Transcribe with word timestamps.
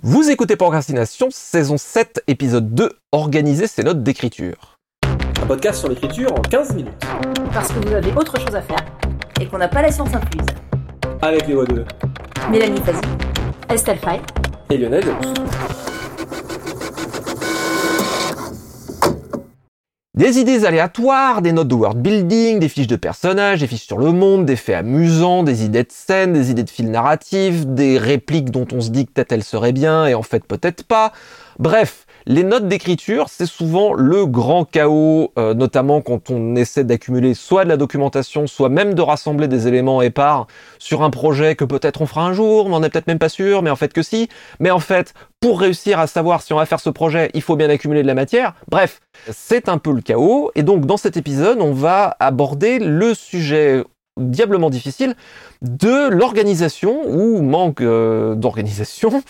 Vous 0.00 0.30
écoutez 0.30 0.54
Procrastination, 0.54 1.26
saison 1.32 1.76
7, 1.76 2.22
épisode 2.28 2.72
2, 2.72 2.88
Organiser 3.10 3.66
ses 3.66 3.82
notes 3.82 4.04
d'écriture. 4.04 4.78
Un 5.42 5.46
podcast 5.46 5.80
sur 5.80 5.88
l'écriture 5.88 6.32
en 6.32 6.40
15 6.40 6.76
minutes. 6.76 7.04
Parce 7.52 7.72
que 7.72 7.84
vous 7.84 7.92
avez 7.92 8.12
autre 8.12 8.38
chose 8.38 8.54
à 8.54 8.62
faire 8.62 8.84
et 9.40 9.46
qu'on 9.46 9.58
n'a 9.58 9.66
pas 9.66 9.82
la 9.82 9.90
science 9.90 10.14
incluse. 10.14 10.46
Avec 11.20 11.48
les 11.48 11.54
voix 11.54 11.64
de 11.64 11.84
Mélanie 12.48 12.80
Fazi, 12.80 13.00
Estelle 13.68 13.98
Fay 13.98 14.20
et 14.70 14.76
Lionel 14.78 15.02
Delous. 15.02 15.34
Des 20.18 20.40
idées 20.40 20.64
aléatoires, 20.64 21.42
des 21.42 21.52
notes 21.52 21.68
de 21.68 21.76
world 21.76 22.02
building, 22.02 22.58
des 22.58 22.68
fiches 22.68 22.88
de 22.88 22.96
personnages, 22.96 23.60
des 23.60 23.68
fiches 23.68 23.86
sur 23.86 23.98
le 23.98 24.10
monde, 24.10 24.46
des 24.46 24.56
faits 24.56 24.74
amusants, 24.74 25.44
des 25.44 25.64
idées 25.64 25.84
de 25.84 25.92
scène, 25.92 26.32
des 26.32 26.50
idées 26.50 26.64
de 26.64 26.70
fil 26.70 26.90
narratif, 26.90 27.64
des 27.68 27.98
répliques 27.98 28.50
dont 28.50 28.66
on 28.72 28.80
se 28.80 28.90
dit 28.90 29.06
que 29.06 29.12
peut-être 29.12 29.30
elles 29.30 29.44
seraient 29.44 29.70
bien 29.70 30.08
et 30.08 30.14
en 30.14 30.24
fait 30.24 30.44
peut-être 30.44 30.82
pas. 30.82 31.12
Bref, 31.58 32.06
les 32.24 32.44
notes 32.44 32.68
d'écriture, 32.68 33.26
c'est 33.28 33.44
souvent 33.44 33.92
le 33.92 34.26
grand 34.26 34.64
chaos, 34.64 35.32
euh, 35.36 35.54
notamment 35.54 36.00
quand 36.00 36.30
on 36.30 36.54
essaie 36.54 36.84
d'accumuler 36.84 37.34
soit 37.34 37.64
de 37.64 37.68
la 37.68 37.76
documentation, 37.76 38.46
soit 38.46 38.68
même 38.68 38.94
de 38.94 39.02
rassembler 39.02 39.48
des 39.48 39.66
éléments 39.66 40.00
épars 40.00 40.46
sur 40.78 41.02
un 41.02 41.10
projet 41.10 41.56
que 41.56 41.64
peut-être 41.64 42.00
on 42.00 42.06
fera 42.06 42.24
un 42.24 42.32
jour, 42.32 42.68
mais 42.68 42.76
on 42.76 42.80
n'est 42.80 42.90
peut-être 42.90 43.08
même 43.08 43.18
pas 43.18 43.28
sûr, 43.28 43.62
mais 43.62 43.70
en 43.70 43.76
fait 43.76 43.92
que 43.92 44.02
si. 44.02 44.28
Mais 44.60 44.70
en 44.70 44.78
fait, 44.78 45.14
pour 45.40 45.60
réussir 45.60 45.98
à 45.98 46.06
savoir 46.06 46.42
si 46.42 46.52
on 46.52 46.58
va 46.58 46.66
faire 46.66 46.78
ce 46.78 46.90
projet, 46.90 47.28
il 47.34 47.42
faut 47.42 47.56
bien 47.56 47.70
accumuler 47.70 48.02
de 48.02 48.06
la 48.06 48.14
matière. 48.14 48.54
Bref, 48.68 49.00
c'est 49.28 49.68
un 49.68 49.78
peu 49.78 49.90
le 49.90 50.00
chaos. 50.00 50.52
Et 50.54 50.62
donc 50.62 50.86
dans 50.86 50.96
cet 50.96 51.16
épisode, 51.16 51.60
on 51.60 51.72
va 51.72 52.16
aborder 52.20 52.78
le 52.78 53.14
sujet 53.14 53.82
diablement 54.18 54.70
difficile 54.70 55.14
de 55.62 56.08
l'organisation 56.08 57.02
ou 57.08 57.42
manque 57.42 57.80
euh, 57.80 58.34
d'organisation 58.34 59.22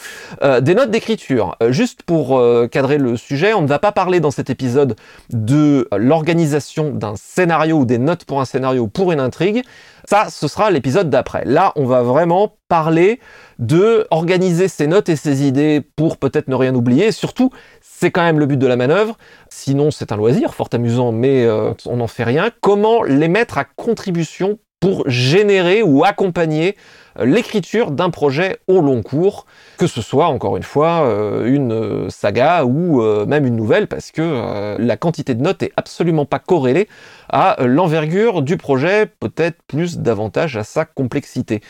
euh, 0.43 0.61
des 0.61 0.75
notes 0.75 0.91
d'écriture. 0.91 1.57
Euh, 1.63 1.73
juste 1.73 2.03
pour 2.03 2.41
cadrer 2.71 2.99
le 2.99 3.17
sujet, 3.17 3.55
on 3.55 3.63
ne 3.63 3.67
va 3.67 3.79
pas 3.79 3.93
parler 3.93 4.21
dans 4.21 4.31
cet 4.31 4.51
épisode 4.51 4.97
de 5.31 5.89
l'organisation 5.97 6.91
d'un 6.91 7.17
scénario 7.17 7.79
ou 7.79 7.85
des 7.85 7.99
notes 7.99 8.25
pour 8.25 8.41
un 8.41 8.45
scénario 8.45 8.83
ou 8.83 8.89
pour 8.89 9.13
une 9.13 9.21
intrigue. 9.21 9.63
Ça, 10.05 10.29
ce 10.31 10.49
sera 10.49 10.71
l'épisode 10.71 11.11
d'après. 11.11 11.45
Là, 11.45 11.73
on 11.77 11.85
va 11.85 12.03
vraiment 12.03 12.57
parler 12.69 13.21
de 13.59 14.07
organiser 14.11 14.69
ses 14.69 14.87
notes 14.87 15.09
et 15.09 15.17
ses 15.17 15.47
idées 15.47 15.83
pour 15.97 16.17
peut-être 16.17 16.49
ne 16.49 16.55
rien 16.55 16.75
oublier. 16.75 17.13
surtout, 17.13 17.51
c'est 17.81 18.11
quand 18.11 18.23
même 18.23 18.39
le 18.39 18.47
but 18.47 18.59
de 18.59 18.67
la 18.67 18.77
manœuvre. 18.77 19.17
Sinon, 19.51 19.91
c'est 19.91 20.13
un 20.13 20.17
loisir, 20.17 20.55
fort 20.55 20.69
amusant, 20.73 21.13
mais 21.13 21.47
on 21.87 21.97
n'en 21.97 22.07
fait 22.07 22.25
rien. 22.25 22.51
Comment 22.61 23.03
les 23.03 23.29
mettre 23.29 23.59
à 23.59 23.65
contribution 23.65 24.59
pour 24.81 25.09
générer 25.09 25.83
ou 25.83 26.05
accompagner 26.05 26.77
euh, 27.19 27.25
l'écriture 27.25 27.91
d'un 27.91 28.11
projet 28.11 28.59
au 28.69 28.81
long 28.81 29.03
cours, 29.03 29.47
que 29.77 29.87
ce 29.87 30.03
soit 30.03 30.27
encore 30.27 30.57
une 30.57 30.63
fois 30.63 31.03
euh, 31.03 31.47
une 31.47 31.73
euh, 31.73 32.11
saga 32.11 32.65
ou 32.65 33.03
même 33.27 33.47
une 33.47 33.57
nouvelle, 33.57 33.87
parce 33.87 34.11
que 34.11 34.77
la 34.79 34.97
quantité 34.97 35.35
de 35.35 35.43
notes 35.43 35.63
est 35.63 35.73
absolument 35.77 36.25
pas 36.25 36.39
corrélée 36.39 36.89
à 37.29 37.57
l'envergure 37.65 38.43
du 38.43 38.57
projet, 38.57 39.07
peut-être 39.07 39.59
plus 39.67 39.99
davantage 39.99 40.57
à 40.57 40.65
sa 40.65 40.85
complexité. 40.85 41.61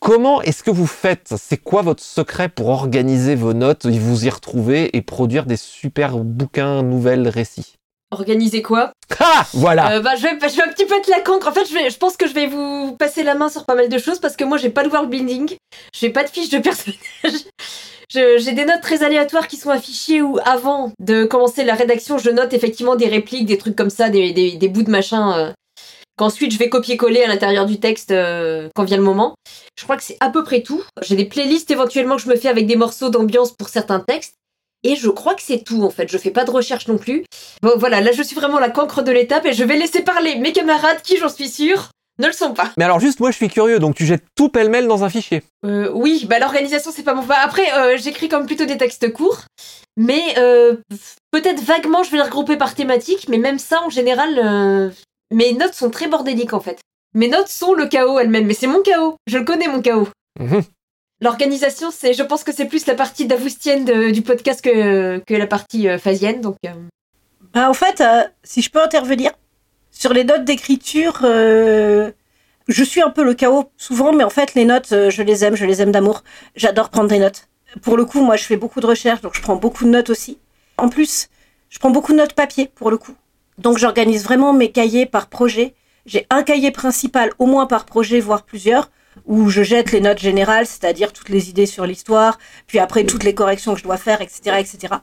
Comment 0.00 0.42
est-ce 0.42 0.62
que 0.62 0.70
vous 0.70 0.86
faites? 0.86 1.34
C'est 1.36 1.56
quoi 1.56 1.82
votre 1.82 2.02
secret 2.02 2.48
pour 2.48 2.68
organiser 2.68 3.34
vos 3.34 3.54
notes, 3.54 3.86
vous 3.86 4.26
y 4.26 4.30
retrouver 4.30 4.96
et 4.96 5.02
produire 5.02 5.46
des 5.46 5.56
super 5.56 6.18
bouquins, 6.18 6.82
nouvelles, 6.82 7.28
récits? 7.28 7.78
Organiser 8.10 8.62
quoi 8.62 8.92
Ah 9.18 9.46
Voilà 9.52 9.96
euh, 9.96 10.00
bah, 10.00 10.14
je, 10.16 10.22
vais, 10.22 10.48
je 10.48 10.56
vais 10.56 10.62
un 10.62 10.72
petit 10.72 10.86
peu 10.86 10.96
être 10.96 11.08
la 11.08 11.20
cancre. 11.20 11.48
En 11.48 11.52
fait, 11.52 11.66
je, 11.68 11.74
vais, 11.74 11.90
je 11.90 11.98
pense 11.98 12.16
que 12.16 12.28
je 12.28 12.34
vais 12.34 12.46
vous 12.46 12.96
passer 12.96 13.22
la 13.22 13.34
main 13.34 13.48
sur 13.48 13.64
pas 13.64 13.74
mal 13.74 13.88
de 13.88 13.98
choses 13.98 14.20
parce 14.20 14.36
que 14.36 14.44
moi, 14.44 14.58
j'ai 14.58 14.70
pas 14.70 14.84
de 14.84 14.88
world 14.88 15.10
building, 15.10 15.56
j'ai 15.94 16.10
pas 16.10 16.24
de 16.24 16.30
fiche 16.30 16.50
de 16.50 16.58
personnage. 16.58 17.00
j'ai 18.10 18.52
des 18.52 18.64
notes 18.64 18.80
très 18.80 19.02
aléatoires 19.02 19.48
qui 19.48 19.56
sont 19.56 19.70
affichées 19.70 20.22
où, 20.22 20.38
avant 20.44 20.92
de 21.00 21.24
commencer 21.24 21.64
la 21.64 21.74
rédaction, 21.74 22.18
je 22.18 22.30
note 22.30 22.52
effectivement 22.52 22.96
des 22.96 23.08
répliques, 23.08 23.46
des 23.46 23.58
trucs 23.58 23.76
comme 23.76 23.90
ça, 23.90 24.08
des, 24.08 24.32
des, 24.32 24.68
bouts 24.68 24.84
de 24.84 24.90
machin. 24.90 25.38
Euh, 25.38 25.52
qu'ensuite 26.16 26.50
je 26.50 26.58
vais 26.58 26.68
copier-coller 26.68 27.22
à 27.22 27.28
l'intérieur 27.28 27.66
du 27.66 27.78
texte 27.78 28.10
euh, 28.10 28.68
quand 28.74 28.84
vient 28.84 28.96
le 28.96 29.02
moment. 29.02 29.34
Je 29.78 29.84
crois 29.84 29.96
que 29.96 30.02
c'est 30.02 30.16
à 30.20 30.30
peu 30.30 30.42
près 30.42 30.62
tout. 30.62 30.82
J'ai 31.02 31.16
des 31.16 31.26
playlists 31.26 31.70
éventuellement 31.70 32.16
que 32.16 32.22
je 32.22 32.28
me 32.28 32.36
fais 32.36 32.48
avec 32.48 32.66
des 32.66 32.76
morceaux 32.76 33.10
d'ambiance 33.10 33.52
pour 33.52 33.68
certains 33.68 34.00
textes. 34.00 34.34
Et 34.82 34.96
je 34.96 35.08
crois 35.08 35.34
que 35.34 35.42
c'est 35.42 35.64
tout 35.64 35.82
en 35.82 35.90
fait, 35.90 36.10
je 36.10 36.18
fais 36.18 36.30
pas 36.30 36.44
de 36.44 36.50
recherche 36.50 36.88
non 36.88 36.98
plus. 36.98 37.24
Bon 37.62 37.72
voilà, 37.76 38.00
là 38.00 38.12
je 38.12 38.22
suis 38.22 38.36
vraiment 38.36 38.58
la 38.58 38.70
cancre 38.70 39.02
de 39.02 39.10
l'étape 39.10 39.46
et 39.46 39.52
je 39.52 39.64
vais 39.64 39.76
laisser 39.76 40.02
parler 40.02 40.36
mes 40.36 40.52
camarades 40.52 41.02
qui 41.02 41.16
j'en 41.16 41.28
suis 41.28 41.48
sûre 41.48 41.90
ne 42.18 42.26
le 42.26 42.32
sont 42.32 42.54
pas. 42.54 42.72
Mais 42.78 42.84
alors 42.84 43.00
juste 43.00 43.20
moi 43.20 43.30
je 43.30 43.36
suis 43.36 43.48
curieux, 43.48 43.78
donc 43.78 43.94
tu 43.94 44.06
jettes 44.06 44.24
tout 44.34 44.48
pêle-mêle 44.48 44.86
dans 44.86 45.04
un 45.04 45.10
fichier 45.10 45.42
euh, 45.64 45.90
Oui, 45.92 46.26
bah 46.28 46.38
l'organisation 46.38 46.90
c'est 46.94 47.02
pas 47.02 47.14
mon... 47.14 47.22
Bah, 47.22 47.36
après 47.42 47.72
euh, 47.74 47.96
j'écris 47.98 48.28
comme 48.28 48.46
plutôt 48.46 48.64
des 48.64 48.78
textes 48.78 49.12
courts, 49.12 49.42
mais 49.96 50.22
euh, 50.38 50.76
peut-être 51.30 51.62
vaguement 51.62 52.02
je 52.02 52.10
vais 52.10 52.18
les 52.18 52.22
regrouper 52.22 52.56
par 52.56 52.74
thématique, 52.74 53.28
mais 53.28 53.38
même 53.38 53.58
ça 53.58 53.82
en 53.82 53.90
général, 53.90 54.38
euh, 54.42 54.90
mes 55.30 55.52
notes 55.52 55.74
sont 55.74 55.90
très 55.90 56.08
bordéliques 56.08 56.54
en 56.54 56.60
fait. 56.60 56.78
Mes 57.14 57.28
notes 57.28 57.48
sont 57.48 57.74
le 57.74 57.86
chaos 57.86 58.18
elles-mêmes, 58.18 58.46
mais 58.46 58.54
c'est 58.54 58.66
mon 58.66 58.82
chaos, 58.82 59.16
je 59.26 59.38
le 59.38 59.44
connais 59.44 59.68
mon 59.68 59.82
chaos. 59.82 60.08
Mhm. 60.38 60.62
L'organisation, 61.22 61.90
c'est, 61.90 62.12
je 62.12 62.22
pense 62.22 62.44
que 62.44 62.52
c'est 62.52 62.66
plus 62.66 62.86
la 62.86 62.94
partie 62.94 63.24
davoustienne 63.24 64.12
du 64.12 64.20
podcast 64.20 64.60
que, 64.60 65.18
que 65.18 65.34
la 65.34 65.46
partie 65.46 65.88
euh, 65.88 65.98
phasienne. 65.98 66.42
Donc, 66.42 66.56
euh. 66.66 66.70
bah, 67.54 67.70
en 67.70 67.74
fait, 67.74 68.02
euh, 68.02 68.24
si 68.42 68.60
je 68.60 68.70
peux 68.70 68.82
intervenir 68.82 69.32
sur 69.90 70.12
les 70.12 70.24
notes 70.24 70.44
d'écriture, 70.44 71.20
je 71.22 72.84
suis 72.84 73.00
un 73.00 73.08
peu 73.08 73.24
le 73.24 73.32
chaos 73.32 73.70
souvent, 73.78 74.12
mais 74.12 74.24
en 74.24 74.30
fait, 74.30 74.54
les 74.54 74.66
notes, 74.66 74.90
je 74.90 75.22
les 75.22 75.42
aime, 75.42 75.56
je 75.56 75.64
les 75.64 75.80
aime 75.80 75.90
d'amour. 75.90 76.22
J'adore 76.54 76.90
prendre 76.90 77.08
des 77.08 77.18
notes. 77.18 77.48
Pour 77.80 77.96
le 77.96 78.04
coup, 78.04 78.20
moi, 78.20 78.36
je 78.36 78.44
fais 78.44 78.58
beaucoup 78.58 78.80
de 78.80 78.86
recherches, 78.86 79.22
donc 79.22 79.34
je 79.34 79.40
prends 79.40 79.56
beaucoup 79.56 79.84
de 79.84 79.90
notes 79.90 80.10
aussi. 80.10 80.38
En 80.76 80.90
plus, 80.90 81.28
je 81.70 81.78
prends 81.78 81.90
beaucoup 81.90 82.12
de 82.12 82.18
notes 82.18 82.34
papier 82.34 82.70
pour 82.74 82.90
le 82.90 82.98
coup. 82.98 83.14
Donc, 83.56 83.78
j'organise 83.78 84.24
vraiment 84.24 84.52
mes 84.52 84.70
cahiers 84.70 85.06
par 85.06 85.28
projet. 85.28 85.72
J'ai 86.04 86.26
un 86.28 86.42
cahier 86.42 86.72
principal, 86.72 87.32
au 87.38 87.46
moins 87.46 87.64
par 87.64 87.86
projet, 87.86 88.20
voire 88.20 88.42
plusieurs 88.42 88.90
où 89.24 89.48
je 89.48 89.62
jette 89.62 89.92
les 89.92 90.00
notes 90.00 90.18
générales, 90.18 90.66
c'est-à-dire 90.66 91.12
toutes 91.12 91.28
les 91.28 91.50
idées 91.50 91.66
sur 91.66 91.86
l'histoire, 91.86 92.38
puis 92.66 92.78
après 92.78 93.04
toutes 93.04 93.24
les 93.24 93.34
corrections 93.34 93.74
que 93.74 93.80
je 93.80 93.84
dois 93.84 93.96
faire, 93.96 94.20
etc., 94.20 94.56
etc. 94.58 94.94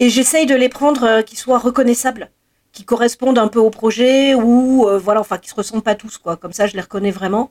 Et 0.00 0.10
j'essaye 0.10 0.46
de 0.46 0.54
les 0.54 0.68
prendre 0.68 1.04
euh, 1.04 1.22
qui 1.22 1.36
soient 1.36 1.58
reconnaissables, 1.58 2.30
qui 2.72 2.84
correspondent 2.84 3.38
un 3.38 3.48
peu 3.48 3.60
au 3.60 3.70
projet 3.70 4.34
ou 4.34 4.86
euh, 4.88 4.98
voilà, 4.98 5.20
enfin 5.20 5.38
qui 5.38 5.48
se 5.48 5.54
ressemblent 5.54 5.82
pas 5.82 5.94
tous 5.94 6.18
quoi. 6.18 6.36
Comme 6.36 6.52
ça, 6.52 6.66
je 6.66 6.74
les 6.74 6.80
reconnais 6.80 7.12
vraiment. 7.12 7.50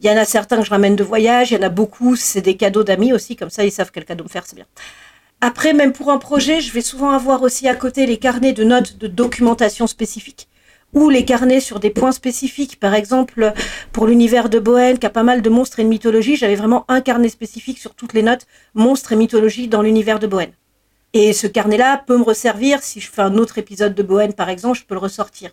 Il 0.00 0.06
y 0.06 0.10
en 0.10 0.16
a 0.16 0.24
certains 0.24 0.58
que 0.58 0.64
je 0.64 0.70
ramène 0.70 0.96
de 0.96 1.04
voyage, 1.04 1.50
il 1.50 1.54
y 1.54 1.58
en 1.58 1.62
a 1.62 1.68
beaucoup, 1.68 2.16
c'est 2.16 2.40
des 2.40 2.56
cadeaux 2.56 2.84
d'amis 2.84 3.12
aussi, 3.12 3.36
comme 3.36 3.50
ça 3.50 3.64
ils 3.64 3.72
savent 3.72 3.90
quel 3.92 4.04
cadeau 4.04 4.24
me 4.24 4.28
faire, 4.28 4.44
c'est 4.46 4.56
bien. 4.56 4.66
Après, 5.40 5.72
même 5.72 5.92
pour 5.92 6.10
un 6.10 6.18
projet, 6.18 6.60
je 6.60 6.72
vais 6.72 6.80
souvent 6.80 7.10
avoir 7.10 7.42
aussi 7.42 7.68
à 7.68 7.74
côté 7.76 8.06
les 8.06 8.16
carnets 8.16 8.52
de 8.52 8.64
notes 8.64 8.98
de 8.98 9.06
documentation 9.06 9.86
spécifiques 9.86 10.47
ou 10.94 11.10
les 11.10 11.24
carnets 11.24 11.60
sur 11.60 11.80
des 11.80 11.90
points 11.90 12.12
spécifiques. 12.12 12.80
Par 12.80 12.94
exemple, 12.94 13.52
pour 13.92 14.06
l'univers 14.06 14.48
de 14.48 14.58
Bohème, 14.58 14.98
qui 14.98 15.06
a 15.06 15.10
pas 15.10 15.22
mal 15.22 15.42
de 15.42 15.50
monstres 15.50 15.80
et 15.80 15.84
de 15.84 15.88
mythologie, 15.88 16.36
j'avais 16.36 16.56
vraiment 16.56 16.84
un 16.88 17.00
carnet 17.00 17.28
spécifique 17.28 17.78
sur 17.78 17.94
toutes 17.94 18.14
les 18.14 18.22
notes 18.22 18.46
monstres 18.74 19.12
et 19.12 19.16
mythologie 19.16 19.68
dans 19.68 19.82
l'univers 19.82 20.18
de 20.18 20.26
Bohème. 20.26 20.52
Et 21.14 21.32
ce 21.32 21.46
carnet-là 21.46 22.02
peut 22.06 22.18
me 22.18 22.22
resservir 22.22 22.82
si 22.82 23.00
je 23.00 23.10
fais 23.10 23.22
un 23.22 23.36
autre 23.36 23.58
épisode 23.58 23.94
de 23.94 24.02
Bohème, 24.02 24.34
par 24.34 24.48
exemple, 24.48 24.78
je 24.78 24.84
peux 24.84 24.94
le 24.94 25.00
ressortir. 25.00 25.50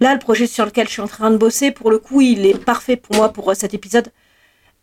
Là, 0.00 0.12
le 0.12 0.18
projet 0.18 0.46
sur 0.46 0.64
lequel 0.64 0.86
je 0.86 0.92
suis 0.92 1.02
en 1.02 1.08
train 1.08 1.30
de 1.30 1.36
bosser, 1.36 1.70
pour 1.70 1.90
le 1.90 1.98
coup, 1.98 2.20
il 2.20 2.46
est 2.46 2.58
parfait 2.58 2.96
pour 2.96 3.16
moi 3.16 3.32
pour 3.32 3.50
euh, 3.50 3.54
cet 3.54 3.74
épisode. 3.74 4.08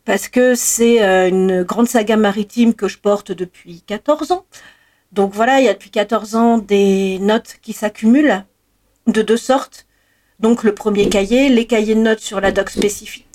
Parce 0.06 0.30
que 0.30 0.56
c'est 0.56 1.04
euh, 1.04 1.28
une 1.28 1.64
grande 1.64 1.88
saga 1.88 2.18
maritime 2.18 2.74
que 2.74 2.88
je 2.88 2.98
porte 2.98 3.32
depuis 3.32 3.82
14 3.82 4.32
ans. 4.32 4.46
Donc 5.12 5.34
voilà, 5.34 5.60
il 5.60 5.66
y 5.66 5.70
a 5.70 5.74
depuis 5.74 5.92
14 5.92 6.36
ans 6.36 6.58
des 6.58 7.20
notes 7.20 7.58
qui 7.62 7.74
s'accumulent 7.74 8.46
de 9.12 9.22
deux 9.22 9.38
sortes. 9.38 9.86
Donc 10.40 10.64
le 10.64 10.74
premier 10.74 11.08
cahier, 11.10 11.50
les 11.50 11.68
cahiers 11.68 11.96
de 11.96 12.00
notes 12.00 12.20
sur 12.20 12.42
la 12.42 12.52
doc 12.52 12.70
spécifique, 12.70 13.28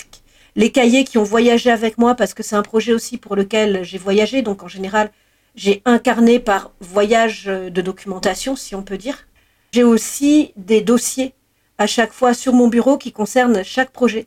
les 0.56 0.72
cahiers 0.72 1.04
qui 1.04 1.18
ont 1.18 1.22
voyagé 1.22 1.70
avec 1.70 1.98
moi 1.98 2.14
parce 2.14 2.34
que 2.34 2.42
c'est 2.42 2.56
un 2.56 2.62
projet 2.62 2.92
aussi 2.92 3.18
pour 3.18 3.36
lequel 3.36 3.84
j'ai 3.84 3.98
voyagé. 3.98 4.42
Donc 4.42 4.62
en 4.62 4.68
général, 4.68 5.10
j'ai 5.54 5.82
incarné 5.84 6.40
par 6.40 6.72
voyage 6.80 7.44
de 7.44 7.80
documentation, 7.80 8.56
si 8.56 8.74
on 8.74 8.82
peut 8.82 8.98
dire. 8.98 9.26
J'ai 9.72 9.84
aussi 9.84 10.52
des 10.56 10.80
dossiers 10.80 11.34
à 11.78 11.86
chaque 11.86 12.12
fois 12.12 12.34
sur 12.34 12.54
mon 12.54 12.68
bureau 12.68 12.98
qui 12.98 13.12
concernent 13.12 13.62
chaque 13.62 13.90
projet. 13.90 14.26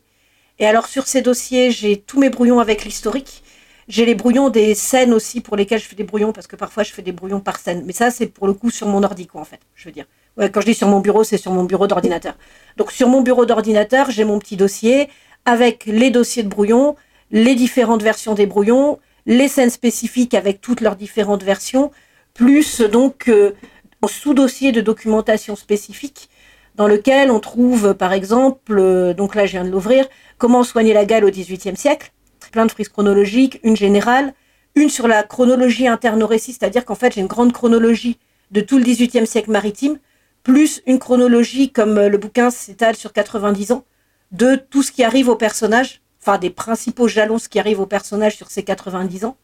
Et 0.58 0.66
alors 0.66 0.86
sur 0.86 1.06
ces 1.06 1.22
dossiers, 1.22 1.70
j'ai 1.70 1.96
tous 1.96 2.18
mes 2.18 2.30
brouillons 2.30 2.60
avec 2.60 2.84
l'historique. 2.84 3.42
J'ai 3.88 4.06
les 4.06 4.14
brouillons 4.14 4.50
des 4.50 4.74
scènes 4.74 5.12
aussi 5.12 5.40
pour 5.40 5.56
lesquelles 5.56 5.80
je 5.80 5.86
fais 5.86 5.96
des 5.96 6.04
brouillons 6.04 6.32
parce 6.32 6.46
que 6.46 6.54
parfois 6.54 6.84
je 6.84 6.92
fais 6.92 7.02
des 7.02 7.12
brouillons 7.12 7.40
par 7.40 7.58
scène. 7.58 7.82
Mais 7.86 7.92
ça, 7.92 8.10
c'est 8.10 8.26
pour 8.26 8.46
le 8.46 8.52
coup 8.52 8.70
sur 8.70 8.86
mon 8.86 9.02
ordi, 9.02 9.26
quoi, 9.26 9.40
en 9.40 9.44
fait. 9.44 9.60
Je 9.74 9.86
veux 9.86 9.92
dire 9.92 10.06
quand 10.48 10.60
je 10.60 10.66
dis 10.66 10.74
sur 10.74 10.88
mon 10.88 11.00
bureau, 11.00 11.24
c'est 11.24 11.36
sur 11.36 11.52
mon 11.52 11.64
bureau 11.64 11.86
d'ordinateur. 11.86 12.36
Donc 12.76 12.92
sur 12.92 13.08
mon 13.08 13.20
bureau 13.20 13.44
d'ordinateur, 13.46 14.10
j'ai 14.10 14.24
mon 14.24 14.38
petit 14.38 14.56
dossier 14.56 15.08
avec 15.44 15.84
les 15.86 16.10
dossiers 16.10 16.42
de 16.42 16.48
brouillon, 16.48 16.96
les 17.30 17.54
différentes 17.54 18.02
versions 18.02 18.34
des 18.34 18.46
brouillons, 18.46 18.98
les 19.26 19.48
scènes 19.48 19.70
spécifiques 19.70 20.34
avec 20.34 20.60
toutes 20.60 20.80
leurs 20.80 20.96
différentes 20.96 21.42
versions, 21.42 21.90
plus 22.34 22.80
donc 22.80 23.28
euh, 23.28 23.52
sous-dossier 24.08 24.72
de 24.72 24.80
documentation 24.80 25.56
spécifique 25.56 26.30
dans 26.74 26.86
lequel 26.88 27.30
on 27.30 27.40
trouve 27.40 27.94
par 27.94 28.12
exemple, 28.12 28.78
euh, 28.78 29.12
donc 29.12 29.34
là 29.34 29.46
je 29.46 29.52
viens 29.52 29.64
de 29.64 29.70
l'ouvrir, 29.70 30.06
comment 30.38 30.64
soigner 30.64 30.94
la 30.94 31.04
gale 31.04 31.24
au 31.24 31.30
XVIIIe 31.30 31.76
siècle, 31.76 32.12
plein 32.52 32.66
de 32.66 32.70
frises 32.70 32.88
chronologiques, 32.88 33.60
une 33.62 33.76
générale, 33.76 34.32
Une 34.76 34.88
sur 34.88 35.08
la 35.08 35.24
chronologie 35.24 35.88
interne 35.88 36.22
au 36.22 36.28
récit, 36.28 36.52
c'est-à-dire 36.52 36.84
qu'en 36.84 36.94
fait 36.94 37.14
j'ai 37.14 37.20
une 37.20 37.26
grande 37.26 37.52
chronologie 37.52 38.18
de 38.52 38.60
tout 38.60 38.78
le 38.78 38.84
XVIIIe 38.84 39.26
siècle 39.26 39.50
maritime, 39.50 39.98
plus 40.42 40.82
une 40.86 40.98
chronologie 40.98 41.70
comme 41.70 41.98
euh, 41.98 42.08
le 42.08 42.18
bouquin 42.18 42.50
s'étale 42.50 42.96
sur 42.96 43.12
90 43.12 43.72
ans, 43.72 43.84
de 44.32 44.56
tout 44.56 44.82
ce 44.82 44.92
qui 44.92 45.04
arrive 45.04 45.28
au 45.28 45.36
personnage, 45.36 46.02
enfin 46.20 46.38
des 46.38 46.50
principaux 46.50 47.08
jalons 47.08 47.38
ce 47.38 47.48
qui 47.48 47.58
arrive 47.58 47.80
au 47.80 47.86
personnage 47.86 48.36
sur 48.36 48.50
ces 48.50 48.62
90 48.62 49.24
ans. 49.24 49.36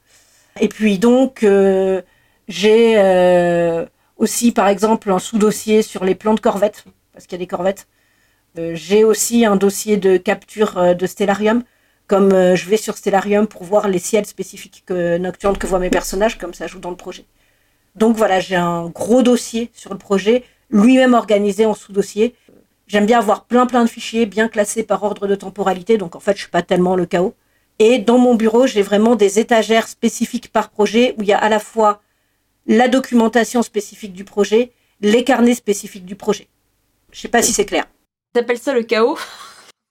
Et 0.61 0.69
puis 0.69 0.99
donc 0.99 1.43
euh, 1.43 2.03
j'ai 2.49 2.95
euh, 2.99 3.85
aussi 4.17 4.53
par 4.53 4.69
exemple 4.69 5.11
un 5.11 5.19
sous-dossier 5.19 5.83
sur 5.83 6.05
les 6.05 6.15
plans 6.15 6.35
de 6.35 6.41
corvettes, 6.41 6.85
parce 7.13 7.27
qu'il 7.27 7.37
y 7.39 7.41
a 7.43 7.45
des 7.45 7.49
corvettes. 7.49 7.87
J'ai 8.73 9.05
aussi 9.05 9.45
un 9.45 9.57
dossier 9.57 9.99
de 9.99 10.17
capture 10.17 10.97
de 10.97 11.07
Stellarium, 11.07 11.63
comme 12.07 12.31
je 12.31 12.69
vais 12.71 12.79
sur 12.79 12.97
Stellarium 12.97 13.47
pour 13.47 13.65
voir 13.65 13.87
les 13.89 13.99
ciels 13.99 14.25
spécifiques 14.25 14.85
que- 14.87 15.19
nocturnes 15.19 15.59
que 15.59 15.67
voient 15.67 15.79
mes 15.79 15.91
personnages, 15.91 16.39
comme 16.39 16.55
ça 16.55 16.67
joue 16.67 16.79
dans 16.79 16.89
le 16.89 16.97
projet. 16.97 17.27
Donc 17.97 18.17
voilà, 18.17 18.41
j'ai 18.41 18.57
un 18.57 18.89
gros 18.89 19.23
dossier 19.23 19.71
sur 19.75 19.93
le 19.93 19.99
projet, 19.99 20.43
lui-même 20.71 21.15
organisé 21.15 21.67
en 21.67 21.75
sous-dossier. 21.75 22.35
J'aime 22.87 23.07
bien 23.07 23.19
avoir 23.19 23.45
plein 23.45 23.67
plein 23.67 23.85
de 23.85 23.91
fichiers 23.91 24.27
bien 24.27 24.49
classés 24.49 24.83
par 24.83 25.03
ordre 25.03 25.27
de 25.27 25.35
temporalité, 25.35 25.99
donc 25.99 26.17
en 26.17 26.21
fait 26.21 26.35
je 26.37 26.43
suis 26.43 26.51
pas 26.51 26.63
tellement 26.63 26.97
le 26.97 27.07
chaos. 27.07 27.35
Et 27.79 27.99
dans 27.99 28.19
mon 28.19 28.35
bureau, 28.35 28.67
j'ai 28.67 28.83
vraiment 28.83 29.17
des 29.17 29.39
étagères 29.39 29.89
spécifiques 29.89 30.51
par 30.51 30.71
projet 30.71 31.15
où 31.19 31.23
il 31.23 31.29
y 31.29 31.33
a 31.33 31.39
à 31.39 31.49
la 31.49 31.59
fois 31.59 32.01
la 32.67 32.89
documentation 32.89 33.63
spécifique 33.63 34.13
du 34.13 34.25
projet, 34.25 34.73
les 35.01 35.25
carnets 35.25 35.55
spécifiques 35.55 36.07
du 36.07 36.17
projet. 36.17 36.49
Je 37.13 37.21
sais 37.21 37.29
pas 37.29 37.43
si 37.43 37.53
c'est 37.53 37.67
clair. 37.67 37.85
T'appelles 38.33 38.59
ça 38.59 38.73
le 38.73 38.83
chaos 38.83 39.19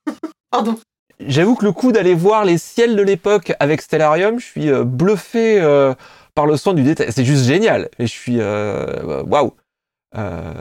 Pardon. 0.52 0.78
J'avoue 1.20 1.56
que 1.56 1.66
le 1.66 1.72
coup 1.72 1.92
d'aller 1.92 2.14
voir 2.14 2.44
les 2.44 2.58
ciels 2.58 2.96
de 2.96 3.02
l'époque 3.02 3.54
avec 3.60 3.82
Stellarium, 3.82 4.40
je 4.40 4.46
suis 4.46 4.70
euh, 4.70 4.84
bluffé 4.84 5.62
euh, 5.62 5.94
par 6.34 6.46
le 6.46 6.58
soin 6.58 6.74
du 6.74 6.84
détail. 6.84 7.08
C'est 7.12 7.24
juste 7.24 7.46
génial. 7.46 7.90
Et 8.00 8.08
je 8.08 8.12
suis 8.12 8.38
euh, 8.40 9.24
waouh. 9.24 9.54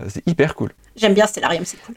C'est 0.08 0.26
hyper 0.26 0.54
cool. 0.54 0.72
J'aime 0.96 1.14
bien 1.14 1.26
Stellarium, 1.26 1.64
c'est 1.64 1.80
cool. 1.84 1.94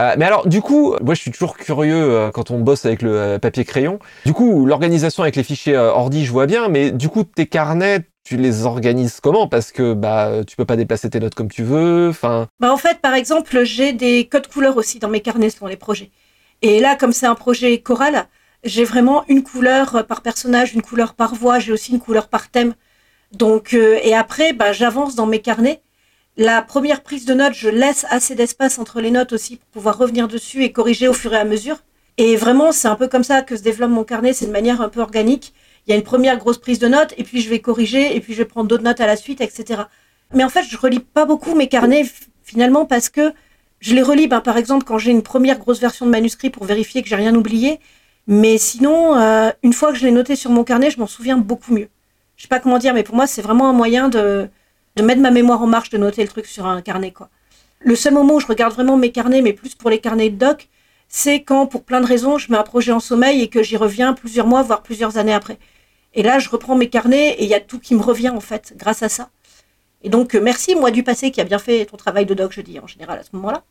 Euh, 0.00 0.14
mais 0.18 0.24
alors, 0.24 0.48
du 0.48 0.60
coup, 0.60 0.96
moi 1.02 1.14
je 1.14 1.20
suis 1.20 1.30
toujours 1.30 1.56
curieux 1.56 1.94
euh, 1.94 2.30
quand 2.32 2.50
on 2.50 2.58
bosse 2.58 2.84
avec 2.84 3.00
le 3.00 3.16
euh, 3.16 3.38
papier 3.38 3.64
crayon. 3.64 4.00
Du 4.26 4.32
coup, 4.32 4.66
l'organisation 4.66 5.22
avec 5.22 5.36
les 5.36 5.44
fichiers 5.44 5.76
euh, 5.76 5.92
ordi, 5.92 6.24
je 6.24 6.32
vois 6.32 6.46
bien, 6.46 6.68
mais 6.68 6.90
du 6.90 7.08
coup, 7.08 7.22
tes 7.22 7.46
carnets, 7.46 8.00
tu 8.24 8.36
les 8.36 8.66
organises 8.66 9.20
comment? 9.20 9.46
Parce 9.46 9.70
que 9.70 9.94
bah, 9.94 10.42
tu 10.46 10.56
peux 10.56 10.64
pas 10.64 10.76
déplacer 10.76 11.10
tes 11.10 11.20
notes 11.20 11.36
comme 11.36 11.50
tu 11.50 11.62
veux. 11.62 12.08
Enfin, 12.08 12.48
Bah 12.58 12.72
en 12.72 12.76
fait, 12.76 12.98
par 13.00 13.14
exemple, 13.14 13.62
j'ai 13.64 13.92
des 13.92 14.26
codes 14.26 14.48
couleurs 14.48 14.76
aussi 14.76 14.98
dans 14.98 15.08
mes 15.08 15.20
carnets 15.20 15.50
selon 15.50 15.68
les 15.68 15.76
projets. 15.76 16.10
Et 16.62 16.80
là, 16.80 16.96
comme 16.96 17.12
c'est 17.12 17.26
un 17.26 17.34
projet 17.36 17.80
choral, 17.80 18.26
j'ai 18.64 18.84
vraiment 18.84 19.24
une 19.28 19.44
couleur 19.44 20.06
par 20.08 20.22
personnage, 20.22 20.74
une 20.74 20.82
couleur 20.82 21.14
par 21.14 21.34
voix, 21.36 21.60
j'ai 21.60 21.70
aussi 21.72 21.92
une 21.92 22.00
couleur 22.00 22.28
par 22.28 22.50
thème. 22.50 22.74
Donc, 23.32 23.74
euh, 23.74 23.98
et 24.02 24.14
après, 24.14 24.52
bah, 24.54 24.72
j'avance 24.72 25.14
dans 25.14 25.26
mes 25.26 25.40
carnets. 25.40 25.82
La 26.36 26.62
première 26.62 27.02
prise 27.02 27.26
de 27.26 27.34
notes, 27.34 27.54
je 27.54 27.68
laisse 27.68 28.06
assez 28.10 28.34
d'espace 28.34 28.80
entre 28.80 29.00
les 29.00 29.12
notes 29.12 29.32
aussi 29.32 29.56
pour 29.56 29.68
pouvoir 29.68 29.98
revenir 29.98 30.26
dessus 30.26 30.64
et 30.64 30.72
corriger 30.72 31.06
au 31.06 31.12
fur 31.12 31.32
et 31.32 31.38
à 31.38 31.44
mesure. 31.44 31.76
Et 32.18 32.34
vraiment, 32.34 32.72
c'est 32.72 32.88
un 32.88 32.96
peu 32.96 33.06
comme 33.06 33.22
ça 33.22 33.42
que 33.42 33.56
se 33.56 33.62
développe 33.62 33.90
mon 33.90 34.02
carnet, 34.02 34.32
c'est 34.32 34.46
de 34.46 34.50
manière 34.50 34.80
un 34.80 34.88
peu 34.88 35.00
organique. 35.00 35.54
Il 35.86 35.90
y 35.90 35.92
a 35.92 35.96
une 35.96 36.02
première 36.02 36.36
grosse 36.38 36.58
prise 36.58 36.80
de 36.80 36.88
notes, 36.88 37.14
et 37.18 37.22
puis 37.22 37.40
je 37.40 37.48
vais 37.48 37.60
corriger, 37.60 38.16
et 38.16 38.20
puis 38.20 38.32
je 38.32 38.38
vais 38.38 38.46
prendre 38.46 38.66
d'autres 38.68 38.82
notes 38.82 39.00
à 39.00 39.06
la 39.06 39.16
suite, 39.16 39.40
etc. 39.40 39.82
Mais 40.32 40.42
en 40.42 40.48
fait, 40.48 40.64
je 40.64 40.76
relis 40.76 40.98
pas 40.98 41.24
beaucoup 41.24 41.54
mes 41.54 41.68
carnets 41.68 42.04
finalement 42.42 42.84
parce 42.84 43.10
que 43.10 43.32
je 43.78 43.94
les 43.94 44.02
relis, 44.02 44.26
ben, 44.26 44.40
par 44.40 44.56
exemple, 44.56 44.84
quand 44.84 44.98
j'ai 44.98 45.12
une 45.12 45.22
première 45.22 45.58
grosse 45.60 45.80
version 45.80 46.04
de 46.04 46.10
manuscrit 46.10 46.50
pour 46.50 46.64
vérifier 46.64 47.02
que 47.02 47.08
j'ai 47.08 47.16
rien 47.16 47.34
oublié. 47.36 47.78
Mais 48.26 48.58
sinon, 48.58 49.16
euh, 49.16 49.50
une 49.62 49.72
fois 49.72 49.92
que 49.92 49.98
je 49.98 50.04
l'ai 50.04 50.10
noté 50.10 50.34
sur 50.34 50.50
mon 50.50 50.64
carnet, 50.64 50.90
je 50.90 50.98
m'en 50.98 51.06
souviens 51.06 51.36
beaucoup 51.36 51.74
mieux. 51.74 51.88
Je 52.36 52.42
sais 52.42 52.48
pas 52.48 52.58
comment 52.58 52.78
dire, 52.78 52.92
mais 52.94 53.04
pour 53.04 53.14
moi, 53.14 53.28
c'est 53.28 53.42
vraiment 53.42 53.68
un 53.68 53.72
moyen 53.72 54.08
de, 54.08 54.48
de 54.96 55.02
mettre 55.02 55.20
ma 55.20 55.30
mémoire 55.30 55.62
en 55.62 55.66
marche, 55.66 55.90
de 55.90 55.98
noter 55.98 56.22
le 56.22 56.28
truc 56.28 56.46
sur 56.46 56.66
un 56.66 56.82
carnet, 56.82 57.12
quoi. 57.12 57.28
Le 57.80 57.96
seul 57.96 58.14
moment 58.14 58.34
où 58.34 58.40
je 58.40 58.46
regarde 58.46 58.72
vraiment 58.72 58.96
mes 58.96 59.12
carnets, 59.12 59.42
mais 59.42 59.52
plus 59.52 59.74
pour 59.74 59.90
les 59.90 59.98
carnets 59.98 60.30
de 60.30 60.36
doc, 60.36 60.68
c'est 61.08 61.42
quand, 61.42 61.66
pour 61.66 61.84
plein 61.84 62.00
de 62.00 62.06
raisons, 62.06 62.38
je 62.38 62.50
mets 62.50 62.56
un 62.56 62.62
projet 62.62 62.92
en 62.92 63.00
sommeil 63.00 63.42
et 63.42 63.48
que 63.48 63.62
j'y 63.62 63.76
reviens 63.76 64.14
plusieurs 64.14 64.46
mois, 64.46 64.62
voire 64.62 64.82
plusieurs 64.82 65.18
années 65.18 65.34
après. 65.34 65.58
Et 66.14 66.22
là, 66.22 66.38
je 66.38 66.48
reprends 66.48 66.76
mes 66.76 66.88
carnets 66.88 67.34
et 67.38 67.44
il 67.44 67.50
y 67.50 67.54
a 67.54 67.60
tout 67.60 67.78
qui 67.78 67.94
me 67.94 68.02
revient, 68.02 68.30
en 68.30 68.40
fait, 68.40 68.74
grâce 68.76 69.02
à 69.02 69.08
ça. 69.08 69.30
Et 70.02 70.08
donc, 70.08 70.34
euh, 70.34 70.40
merci, 70.40 70.74
moi, 70.74 70.90
du 70.90 71.02
passé, 71.02 71.30
qui 71.30 71.40
a 71.40 71.44
bien 71.44 71.58
fait 71.58 71.84
ton 71.86 71.96
travail 71.96 72.24
de 72.24 72.34
doc, 72.34 72.52
je 72.52 72.60
dis, 72.62 72.78
en 72.78 72.86
général, 72.86 73.18
à 73.18 73.22
ce 73.22 73.30
moment-là. 73.34 73.64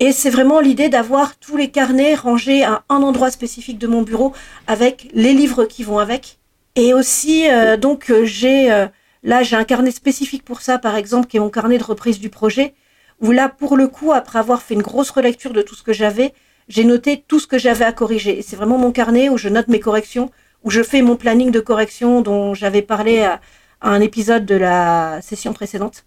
Et 0.00 0.12
c'est 0.12 0.30
vraiment 0.30 0.60
l'idée 0.60 0.88
d'avoir 0.88 1.36
tous 1.38 1.56
les 1.56 1.70
carnets 1.70 2.14
rangés 2.14 2.62
à 2.62 2.84
un 2.88 3.02
endroit 3.02 3.30
spécifique 3.30 3.78
de 3.78 3.88
mon 3.88 4.02
bureau 4.02 4.32
avec 4.68 5.08
les 5.12 5.32
livres 5.32 5.64
qui 5.64 5.82
vont 5.82 5.98
avec. 5.98 6.38
Et 6.76 6.94
aussi, 6.94 7.50
euh, 7.50 7.76
donc, 7.76 8.10
euh, 8.10 8.24
j'ai, 8.24 8.70
euh, 8.70 8.86
là, 9.22 9.42
j'ai 9.42 9.56
un 9.56 9.64
carnet 9.64 9.90
spécifique 9.90 10.44
pour 10.44 10.60
ça, 10.60 10.78
par 10.78 10.96
exemple, 10.96 11.26
qui 11.26 11.36
est 11.36 11.40
mon 11.40 11.50
carnet 11.50 11.78
de 11.78 11.84
reprise 11.84 12.18
du 12.18 12.30
projet, 12.30 12.74
où 13.20 13.30
là, 13.32 13.48
pour 13.48 13.76
le 13.76 13.88
coup, 13.88 14.12
après 14.12 14.38
avoir 14.38 14.62
fait 14.62 14.74
une 14.74 14.82
grosse 14.82 15.10
relecture 15.10 15.52
de 15.52 15.62
tout 15.62 15.74
ce 15.74 15.82
que 15.82 15.92
j'avais, 15.92 16.34
j'ai 16.68 16.84
noté 16.84 17.24
tout 17.26 17.40
ce 17.40 17.46
que 17.46 17.58
j'avais 17.58 17.84
à 17.84 17.92
corriger. 17.92 18.38
Et 18.38 18.42
c'est 18.42 18.56
vraiment 18.56 18.78
mon 18.78 18.92
carnet 18.92 19.28
où 19.28 19.36
je 19.36 19.48
note 19.48 19.68
mes 19.68 19.80
corrections, 19.80 20.30
où 20.64 20.70
je 20.70 20.82
fais 20.82 21.02
mon 21.02 21.16
planning 21.16 21.50
de 21.50 21.60
correction 21.60 22.20
dont 22.20 22.54
j'avais 22.54 22.82
parlé 22.82 23.20
à, 23.22 23.40
à 23.80 23.90
un 23.90 24.00
épisode 24.00 24.44
de 24.46 24.54
la 24.54 25.20
session 25.22 25.52
précédente. 25.52 26.04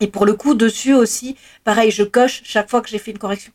Et 0.00 0.06
pour 0.06 0.26
le 0.26 0.34
coup, 0.34 0.54
dessus 0.54 0.94
aussi, 0.94 1.36
pareil, 1.64 1.90
je 1.90 2.04
coche 2.04 2.42
chaque 2.44 2.70
fois 2.70 2.80
que 2.80 2.88
j'ai 2.88 2.98
fait 2.98 3.10
une 3.10 3.18
correction. 3.18 3.52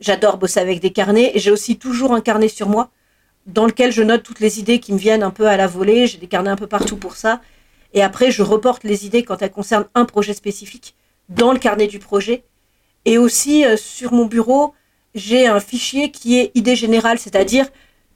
J'adore 0.00 0.38
bosser 0.38 0.60
avec 0.60 0.80
des 0.80 0.90
carnets 0.90 1.32
et 1.34 1.38
j'ai 1.38 1.50
aussi 1.50 1.78
toujours 1.78 2.12
un 2.12 2.20
carnet 2.20 2.48
sur 2.48 2.68
moi 2.68 2.90
dans 3.46 3.66
lequel 3.66 3.92
je 3.92 4.02
note 4.02 4.22
toutes 4.22 4.40
les 4.40 4.58
idées 4.58 4.80
qui 4.80 4.92
me 4.92 4.98
viennent 4.98 5.22
un 5.22 5.30
peu 5.30 5.46
à 5.46 5.56
la 5.56 5.66
volée. 5.66 6.06
J'ai 6.06 6.18
des 6.18 6.26
carnets 6.26 6.50
un 6.50 6.56
peu 6.56 6.66
partout 6.66 6.96
pour 6.96 7.16
ça. 7.16 7.40
Et 7.94 8.02
après, 8.02 8.30
je 8.30 8.42
reporte 8.42 8.84
les 8.84 9.06
idées 9.06 9.22
quand 9.22 9.40
elles 9.40 9.52
concernent 9.52 9.86
un 9.94 10.04
projet 10.04 10.34
spécifique 10.34 10.94
dans 11.28 11.52
le 11.52 11.58
carnet 11.58 11.86
du 11.86 12.00
projet. 12.00 12.44
Et 13.04 13.18
aussi, 13.18 13.64
euh, 13.64 13.76
sur 13.76 14.12
mon 14.12 14.26
bureau, 14.26 14.74
j'ai 15.14 15.46
un 15.46 15.60
fichier 15.60 16.10
qui 16.10 16.38
est 16.38 16.50
idée 16.54 16.76
générale, 16.76 17.18
c'est-à-dire 17.18 17.66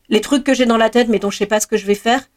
les 0.08 0.20
trucs 0.20 0.44
que 0.44 0.54
j'ai 0.54 0.66
dans 0.66 0.76
la 0.76 0.90
tête 0.90 1.08
mais 1.08 1.18
dont 1.18 1.30
je 1.30 1.38
sais 1.38 1.46
pas 1.46 1.60
ce 1.60 1.66
que 1.66 1.76
je 1.76 1.86
vais 1.86 1.94
faire, 1.94 2.28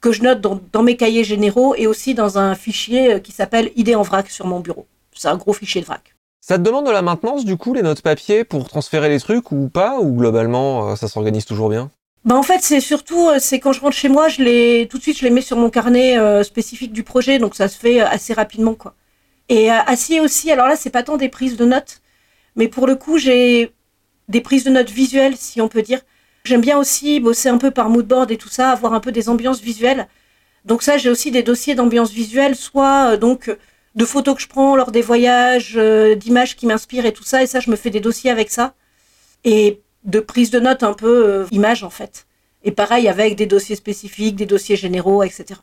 que 0.00 0.12
je 0.12 0.22
note 0.22 0.40
dans, 0.40 0.60
dans 0.72 0.82
mes 0.82 0.96
cahiers 0.96 1.24
généraux 1.24 1.74
et 1.76 1.86
aussi 1.86 2.14
dans 2.14 2.38
un 2.38 2.54
fichier 2.54 3.14
euh, 3.14 3.18
qui 3.20 3.32
s'appelle 3.32 3.70
idée 3.76 3.94
en 3.94 4.02
vrac 4.02 4.28
sur 4.30 4.46
mon 4.46 4.60
bureau. 4.60 4.86
C'est 5.14 5.28
un 5.28 5.36
gros 5.36 5.52
fichier 5.52 5.80
de 5.80 5.86
vrac. 5.86 6.14
ça 6.40 6.58
te 6.58 6.62
demande 6.62 6.86
de 6.86 6.90
la 6.90 7.02
maintenance, 7.02 7.44
du 7.44 7.56
coup, 7.56 7.74
les 7.74 7.82
notes 7.82 8.02
papier 8.02 8.44
pour 8.44 8.68
transférer 8.68 9.08
les 9.08 9.20
trucs 9.20 9.52
ou 9.52 9.68
pas 9.68 9.98
Ou 10.00 10.16
globalement, 10.16 10.90
euh, 10.90 10.96
ça 10.96 11.08
s'organise 11.08 11.44
toujours 11.44 11.68
bien? 11.68 11.90
Bah 12.28 12.34
en 12.36 12.42
fait, 12.42 12.60
c'est 12.60 12.80
surtout, 12.80 13.26
euh, 13.30 13.38
c'est 13.38 13.58
quand 13.58 13.72
je 13.72 13.80
rentre 13.80 13.96
chez 13.96 14.10
moi, 14.10 14.28
je 14.28 14.42
les, 14.42 14.86
tout 14.90 14.98
de 14.98 15.02
suite, 15.02 15.16
je 15.18 15.24
les 15.24 15.30
mets 15.30 15.40
sur 15.40 15.56
mon 15.56 15.70
carnet 15.70 16.18
euh, 16.18 16.42
spécifique 16.42 16.92
du 16.92 17.02
projet, 17.02 17.38
donc 17.38 17.54
ça 17.54 17.68
se 17.68 17.78
fait 17.78 18.02
euh, 18.02 18.06
assez 18.06 18.34
rapidement, 18.34 18.74
quoi. 18.74 18.94
Et 19.48 19.70
assis 19.70 20.20
aussi, 20.20 20.52
alors 20.52 20.68
là, 20.68 20.76
c'est 20.76 20.90
pas 20.90 21.02
tant 21.02 21.16
des 21.16 21.30
prises 21.30 21.56
de 21.56 21.64
notes, 21.64 22.02
mais 22.54 22.68
pour 22.68 22.86
le 22.86 22.96
coup, 22.96 23.16
j'ai 23.16 23.72
des 24.28 24.42
prises 24.42 24.64
de 24.64 24.70
notes 24.70 24.90
visuelles, 24.90 25.38
si 25.38 25.62
on 25.62 25.68
peut 25.68 25.80
dire. 25.80 26.00
J'aime 26.44 26.60
bien 26.60 26.78
aussi 26.78 27.18
bosser 27.18 27.48
un 27.48 27.56
peu 27.56 27.70
par 27.70 27.88
moodboard 27.88 28.30
et 28.30 28.36
tout 28.36 28.50
ça, 28.50 28.72
avoir 28.72 28.92
un 28.92 29.00
peu 29.00 29.10
des 29.10 29.30
ambiances 29.30 29.62
visuelles. 29.62 30.06
Donc 30.66 30.82
ça, 30.82 30.98
j'ai 30.98 31.08
aussi 31.08 31.30
des 31.30 31.42
dossiers 31.42 31.74
d'ambiance 31.74 32.10
visuelle, 32.12 32.56
soit 32.56 33.16
donc 33.16 33.50
de 33.94 34.04
photos 34.04 34.36
que 34.36 34.42
je 34.42 34.48
prends 34.48 34.76
lors 34.76 34.92
des 34.92 35.02
voyages, 35.02 35.76
d'images 36.18 36.56
qui 36.56 36.66
m'inspirent 36.66 37.06
et 37.06 37.14
tout 37.14 37.24
ça, 37.24 37.42
et 37.42 37.46
ça, 37.46 37.60
je 37.60 37.70
me 37.70 37.76
fais 37.76 37.90
des 37.90 38.00
dossiers 38.00 38.30
avec 38.30 38.50
ça. 38.50 38.74
Et 39.44 39.80
de 40.08 40.20
prise 40.20 40.50
de 40.50 40.58
notes 40.58 40.82
un 40.82 40.94
peu 40.94 41.28
euh, 41.28 41.46
images 41.52 41.84
en 41.84 41.90
fait. 41.90 42.26
Et 42.64 42.72
pareil 42.72 43.08
avec 43.08 43.36
des 43.36 43.46
dossiers 43.46 43.76
spécifiques, 43.76 44.34
des 44.34 44.46
dossiers 44.46 44.76
généraux, 44.76 45.22
etc. 45.22 45.60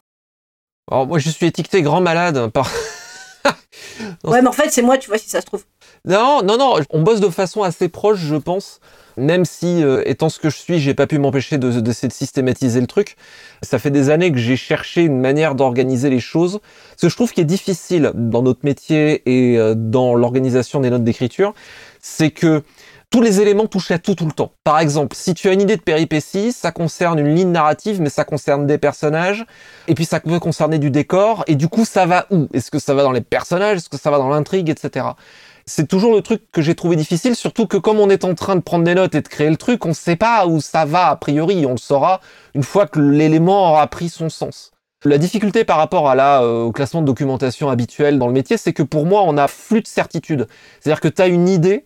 Alors, 0.89 1.07
moi, 1.07 1.17
je 1.19 1.29
suis 1.29 1.47
étiqueté 1.47 1.81
grand 1.81 2.01
malade 2.01 2.47
par. 2.51 2.71
Non, 4.25 4.31
Ouais, 4.31 4.41
mais 4.41 4.47
en 4.49 4.51
fait, 4.51 4.69
c'est 4.71 4.81
moi, 4.81 4.97
tu 4.97 5.07
vois, 5.07 5.17
si 5.17 5.29
ça 5.29 5.39
se 5.39 5.45
trouve. 5.45 5.63
Non, 6.03 6.41
non, 6.43 6.57
non, 6.57 6.75
on 6.89 7.01
bosse 7.01 7.21
de 7.21 7.29
façon 7.29 7.63
assez 7.63 7.87
proche, 7.87 8.19
je 8.19 8.35
pense. 8.35 8.79
Même 9.15 9.45
si, 9.45 9.81
euh, 9.83 10.03
étant 10.05 10.27
ce 10.27 10.37
que 10.39 10.49
je 10.49 10.57
suis, 10.57 10.79
j'ai 10.79 10.93
pas 10.93 11.07
pu 11.07 11.17
m'empêcher 11.17 11.57
de- 11.57 11.79
d'essayer 11.79 12.09
de, 12.09 12.13
systématiser 12.13 12.81
le 12.81 12.87
truc. 12.87 13.15
Ça 13.61 13.79
fait 13.79 13.91
des 13.91 14.09
années 14.09 14.31
que 14.33 14.37
j'ai 14.37 14.57
cherché 14.57 15.03
une 15.03 15.21
manière 15.21 15.55
d'organiser 15.55 16.09
les 16.09 16.19
choses. 16.19 16.59
Ce 16.97 17.03
que 17.03 17.09
je 17.09 17.15
trouve 17.15 17.31
qui 17.31 17.39
est 17.39 17.45
difficile 17.45 18.11
dans 18.13 18.41
notre 18.41 18.61
métier 18.63 19.21
et 19.25 19.57
euh, 19.57 19.73
dans 19.77 20.15
l'organisation 20.15 20.81
des 20.81 20.89
notes 20.89 21.05
d'écriture, 21.05 21.53
c'est 22.01 22.31
que 22.31 22.63
tous 23.09 23.21
les 23.21 23.41
éléments 23.41 23.67
touchent 23.67 23.91
à 23.91 23.99
tout 23.99 24.15
tout 24.15 24.25
le 24.25 24.31
temps. 24.31 24.51
Par 24.63 24.79
exemple, 24.79 25.15
si 25.15 25.33
tu 25.33 25.47
as 25.49 25.53
une 25.53 25.61
idée 25.61 25.77
de 25.77 25.81
péripétie, 25.81 26.51
ça 26.51 26.71
concerne 26.71 27.19
une 27.19 27.33
ligne 27.33 27.51
narrative, 27.51 28.01
mais 28.01 28.09
ça 28.09 28.23
concerne 28.23 28.67
des 28.67 28.77
personnages, 28.77 29.45
et 29.87 29.93
puis 29.95 30.05
ça 30.05 30.19
peut 30.19 30.39
concerner 30.39 30.79
du 30.79 30.91
décor, 30.91 31.43
et 31.47 31.55
du 31.55 31.67
coup 31.67 31.85
ça 31.85 32.05
va 32.05 32.25
où? 32.31 32.47
Est-ce 32.53 32.71
que 32.71 32.79
ça 32.79 32.93
va 32.93 33.03
dans 33.03 33.11
les 33.11 33.21
personnages? 33.21 33.77
Est-ce 33.77 33.89
que 33.89 33.97
ça 33.97 34.11
va 34.11 34.17
dans 34.17 34.29
l'intrigue, 34.29 34.69
etc. 34.69 35.07
C'est 35.65 35.87
toujours 35.87 36.13
le 36.13 36.21
truc 36.21 36.43
que 36.51 36.61
j'ai 36.61 36.75
trouvé 36.75 36.95
difficile, 36.95 37.35
surtout 37.35 37.65
que 37.65 37.77
comme 37.77 37.99
on 37.99 38.09
est 38.09 38.23
en 38.23 38.35
train 38.35 38.55
de 38.55 38.61
prendre 38.61 38.83
des 38.83 38.93
notes 38.93 39.15
et 39.15 39.21
de 39.21 39.27
créer 39.27 39.49
le 39.49 39.57
truc, 39.57 39.85
on 39.85 39.93
sait 39.93 40.15
pas 40.15 40.45
où 40.45 40.61
ça 40.61 40.85
va 40.85 41.07
a 41.07 41.15
priori, 41.15 41.65
on 41.65 41.71
le 41.71 41.77
saura 41.77 42.21
une 42.53 42.63
fois 42.63 42.85
que 42.85 42.99
l'élément 42.99 43.71
aura 43.71 43.87
pris 43.87 44.09
son 44.09 44.29
sens. 44.29 44.71
La 45.05 45.19
difficulté 45.19 45.63
par 45.65 45.77
rapport 45.77 46.09
à 46.09 46.15
la, 46.15 46.41
euh, 46.41 46.63
au 46.63 46.71
classement 46.71 47.01
de 47.01 47.05
documentation 47.05 47.69
habituel 47.69 48.17
dans 48.17 48.25
le 48.25 48.33
métier, 48.33 48.57
c'est 48.57 48.73
que 48.73 48.81
pour 48.81 49.05
moi, 49.05 49.21
on 49.23 49.37
a 49.37 49.47
flux 49.47 49.81
de 49.81 49.87
certitude. 49.87 50.47
C'est-à-dire 50.79 50.99
que 50.99 51.07
tu 51.07 51.21
as 51.21 51.27
une 51.27 51.47
idée, 51.47 51.85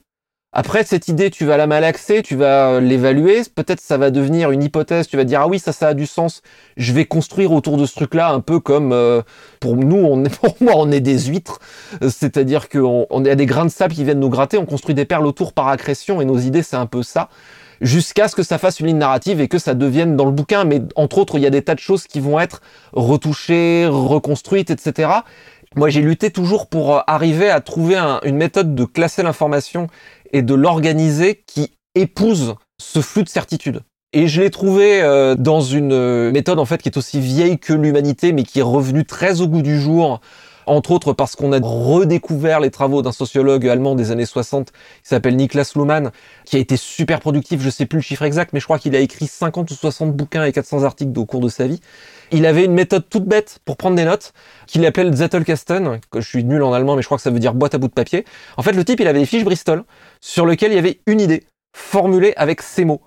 Après, 0.52 0.84
cette 0.84 1.08
idée, 1.08 1.30
tu 1.30 1.46
vas 1.46 1.58
la 1.58 1.68
malaxer, 1.68 2.24
tu 2.24 2.36
vas 2.36 2.80
l'évaluer, 2.80 3.44
peut-être 3.54 3.80
ça 3.80 4.00
va 4.00 4.10
devenir 4.10 4.50
une 4.50 4.64
hypothèse, 4.64 5.08
tu 5.08 5.16
vas 5.16 5.24
dire, 5.24 5.42
ah 5.42 5.48
oui, 5.48 5.60
ça, 5.60 5.72
ça 5.72 5.90
a 5.90 5.94
du 5.94 6.08
sens, 6.08 6.42
je 6.76 6.92
vais 6.92 7.06
construire 7.06 7.52
autour 7.52 7.78
de 7.78 7.86
ce 7.86 7.94
truc-là, 7.94 8.32
un 8.32 8.40
peu 8.40 8.60
comme, 8.60 8.92
euh, 8.92 9.22
pour 9.60 9.76
nous, 9.76 9.98
on 9.98 10.26
est, 10.26 10.36
pour 10.42 10.56
moi, 10.60 10.74
on 10.76 10.92
est 10.92 11.02
des 11.02 11.20
huîtres, 11.20 11.60
c'est-à-dire 12.02 12.68
qu'on 12.68 13.06
on 13.12 13.26
a 13.26 13.36
des 13.36 13.46
grains 13.46 13.66
de 13.66 13.70
sable 13.70 13.94
qui 13.94 14.04
viennent 14.04 14.20
nous 14.20 14.30
gratter, 14.30 14.58
on 14.58 14.66
construit 14.66 14.96
des 14.96 15.06
perles 15.06 15.28
autour 15.28 15.54
par 15.54 15.68
accrétion, 15.68 16.20
et 16.20 16.26
nos 16.26 16.40
idées, 16.40 16.64
c'est 16.64 16.78
un 16.78 16.88
peu 16.88 17.04
ça, 17.04 17.30
jusqu'à 17.80 18.28
ce 18.28 18.36
que 18.36 18.42
ça 18.42 18.58
fasse 18.58 18.80
une 18.80 18.88
ligne 18.88 18.98
narrative 18.98 19.42
et 19.42 19.48
que 19.48 19.60
ça 19.60 19.76
devienne 19.76 20.16
dans 20.16 20.26
le 20.26 20.32
bouquin, 20.32 20.64
mais 20.64 20.82
entre 20.96 21.20
autres, 21.20 21.38
il 21.38 21.44
y 21.44 21.48
a 21.48 21.52
des 21.52 21.62
tas 21.62 21.76
de 21.76 21.80
choses 21.80 22.08
qui 22.08 22.20
vont 22.20 22.40
être 22.40 22.62
retouchées, 22.92 23.86
reconstruites, 23.88 24.72
etc., 24.72 25.12
moi, 25.76 25.90
j'ai 25.90 26.02
lutté 26.02 26.32
toujours 26.32 26.66
pour 26.66 26.96
euh, 26.96 27.02
arriver 27.06 27.52
à 27.52 27.62
trouver 27.62 27.96
une 28.24 28.38
méthode 28.38 28.74
de 28.74 28.86
classer 28.86 29.22
l'information 29.22 29.88
et 30.32 30.42
de 30.42 30.54
l'organiser 30.54 31.44
qui 31.46 31.72
épouse 31.96 32.56
ce 32.82 33.02
flux 33.02 33.24
de 33.24 33.30
certitude. 33.30 33.82
Et 34.12 34.28
je 34.28 34.42
l'ai 34.42 34.50
trouvé 34.50 35.02
euh, 35.02 35.36
dans 35.36 35.62
une 35.62 35.94
euh, 35.94 36.32
méthode 36.32 36.58
en 36.58 36.66
fait 36.66 36.82
qui 36.82 36.90
est 36.90 36.98
aussi 36.98 37.20
vieille 37.20 37.60
que 37.60 37.74
l'humanité, 37.74 38.34
mais 38.34 38.44
qui 38.44 38.60
est 38.60 38.64
revenue 38.64 39.06
très 39.06 39.42
au 39.42 39.48
goût 39.48 39.62
du 39.62 39.80
jour, 39.80 40.20
entre 40.70 40.92
autres 40.92 41.14
parce 41.14 41.36
qu'on 41.36 41.52
a 41.52 41.60
redécouvert 41.62 42.60
les 42.60 42.72
travaux 42.72 43.02
d'un 43.02 43.12
sociologue 43.12 43.68
allemand 43.68 43.96
des 43.96 44.12
années 44.12 44.26
60 44.26 44.72
qui 44.72 44.78
s'appelle 45.04 45.36
Niklas 45.36 45.74
Luhmann, 45.76 46.12
qui 46.46 46.56
a 46.56 46.60
été 46.60 46.78
super 46.78 47.20
productif, 47.20 47.62
je 47.62 47.70
sais 47.70 47.86
plus 47.86 47.98
le 47.98 48.04
chiffre 48.04 48.24
exact, 48.24 48.54
mais 48.54 48.60
je 48.60 48.66
crois 48.66 48.80
qu'il 48.80 48.96
a 48.96 49.00
écrit 49.00 49.28
50 49.28 49.70
ou 49.72 49.74
60 49.74 50.16
bouquins 50.16 50.46
et 50.46 50.52
400 50.52 50.84
articles 50.84 51.18
au 51.18 51.26
cours 51.26 51.42
de 51.42 51.50
sa 51.50 51.68
vie. 51.68 51.82
Il 52.32 52.46
avait 52.46 52.66
une 52.66 52.74
méthode 52.74 53.10
toute 53.10 53.26
bête 53.26 53.60
pour 53.66 53.78
prendre 53.78 53.96
des 53.96 54.06
notes, 54.06 54.34
qu'il 54.68 54.86
appelait 54.86 55.06
le 55.06 55.16
Zettelkasten, 55.16 56.00
que 56.12 56.22
je 56.22 56.28
suis 56.28 56.44
nul 56.44 56.62
en 56.62 56.74
allemand, 56.74 56.96
mais 56.96 57.02
je 57.02 57.08
crois 57.08 57.18
que 57.18 57.24
ça 57.24 57.32
veut 57.32 57.40
dire 57.40 57.54
boîte 57.56 57.74
à 57.74 57.78
bout 57.80 57.88
de 57.88 57.94
papier. 57.94 58.26
En 58.58 58.62
fait, 58.62 58.74
le 58.74 58.86
type, 58.86 59.00
il 59.00 59.08
avait 59.08 59.20
des 59.20 59.26
fiches 59.26 59.44
Bristol, 59.44 59.84
sur 60.22 60.46
lesquelles 60.46 60.72
il 60.72 60.76
y 60.76 60.80
avait 60.80 61.00
une 61.08 61.20
idée, 61.20 61.44
formulée 61.76 62.34
avec 62.38 62.62
ces 62.62 62.86
mots. 62.86 63.02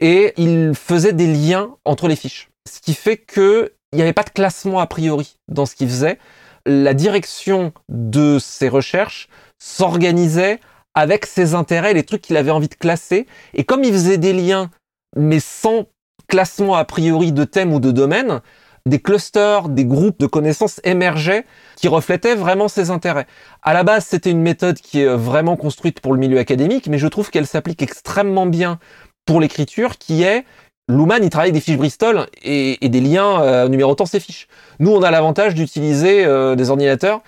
Et 0.00 0.34
il 0.36 0.72
faisait 0.74 1.12
des 1.12 1.32
liens 1.32 1.76
entre 1.84 2.08
les 2.08 2.16
fiches. 2.16 2.50
Ce 2.68 2.80
qui 2.80 2.94
fait 2.94 3.16
que 3.16 3.72
il 3.94 3.98
n'y 3.98 4.02
avait 4.02 4.12
pas 4.12 4.24
de 4.24 4.30
classement 4.30 4.80
a 4.80 4.88
priori 4.88 5.36
dans 5.46 5.66
ce 5.66 5.76
qu'il 5.76 5.88
faisait. 5.88 6.18
La 6.66 6.94
direction 6.94 7.72
de 7.88 8.38
ses 8.38 8.68
recherches 8.68 9.28
s'organisait 9.58 10.60
avec 10.94 11.26
ses 11.26 11.54
intérêts, 11.54 11.92
les 11.92 12.04
trucs 12.04 12.22
qu'il 12.22 12.36
avait 12.36 12.50
envie 12.50 12.68
de 12.68 12.74
classer. 12.74 13.26
Et 13.52 13.64
comme 13.64 13.84
il 13.84 13.92
faisait 13.92 14.18
des 14.18 14.32
liens, 14.32 14.70
mais 15.16 15.40
sans 15.40 15.86
classement 16.28 16.76
a 16.76 16.84
priori 16.84 17.32
de 17.32 17.44
thème 17.44 17.72
ou 17.72 17.80
de 17.80 17.90
domaine, 17.90 18.40
des 18.86 18.98
clusters, 18.98 19.68
des 19.68 19.86
groupes 19.86 20.20
de 20.20 20.26
connaissances 20.26 20.80
émergeaient 20.84 21.44
qui 21.76 21.88
reflétaient 21.88 22.34
vraiment 22.34 22.68
ses 22.68 22.90
intérêts. 22.90 23.26
À 23.62 23.72
la 23.72 23.82
base, 23.82 24.04
c'était 24.04 24.30
une 24.30 24.42
méthode 24.42 24.78
qui 24.78 25.00
est 25.00 25.16
vraiment 25.16 25.56
construite 25.56 26.00
pour 26.00 26.12
le 26.12 26.18
milieu 26.18 26.38
académique, 26.38 26.88
mais 26.88 26.98
je 26.98 27.08
trouve 27.08 27.30
qu'elle 27.30 27.46
s'applique 27.46 27.82
extrêmement 27.82 28.46
bien 28.46 28.78
pour 29.24 29.40
l'écriture, 29.40 29.96
qui 29.96 30.22
est 30.22 30.44
Luhmann, 30.88 31.22
il 31.22 31.30
travaille 31.30 31.48
avec 31.48 31.54
des 31.54 31.60
fiches 31.60 31.78
Bristol 31.78 32.26
et, 32.42 32.76
des 32.82 33.00
liens 33.00 33.42
euh, 33.42 33.68
numérotant 33.68 34.06
ses 34.06 34.20
fiches. 34.20 34.48
Nous, 34.80 34.90
on 34.90 35.02
a 35.02 35.10
l'avantage 35.10 35.54
d'utiliser 35.54 36.24
euh, 36.24 36.56
des 36.56 36.70
ordinateurs 36.70 37.22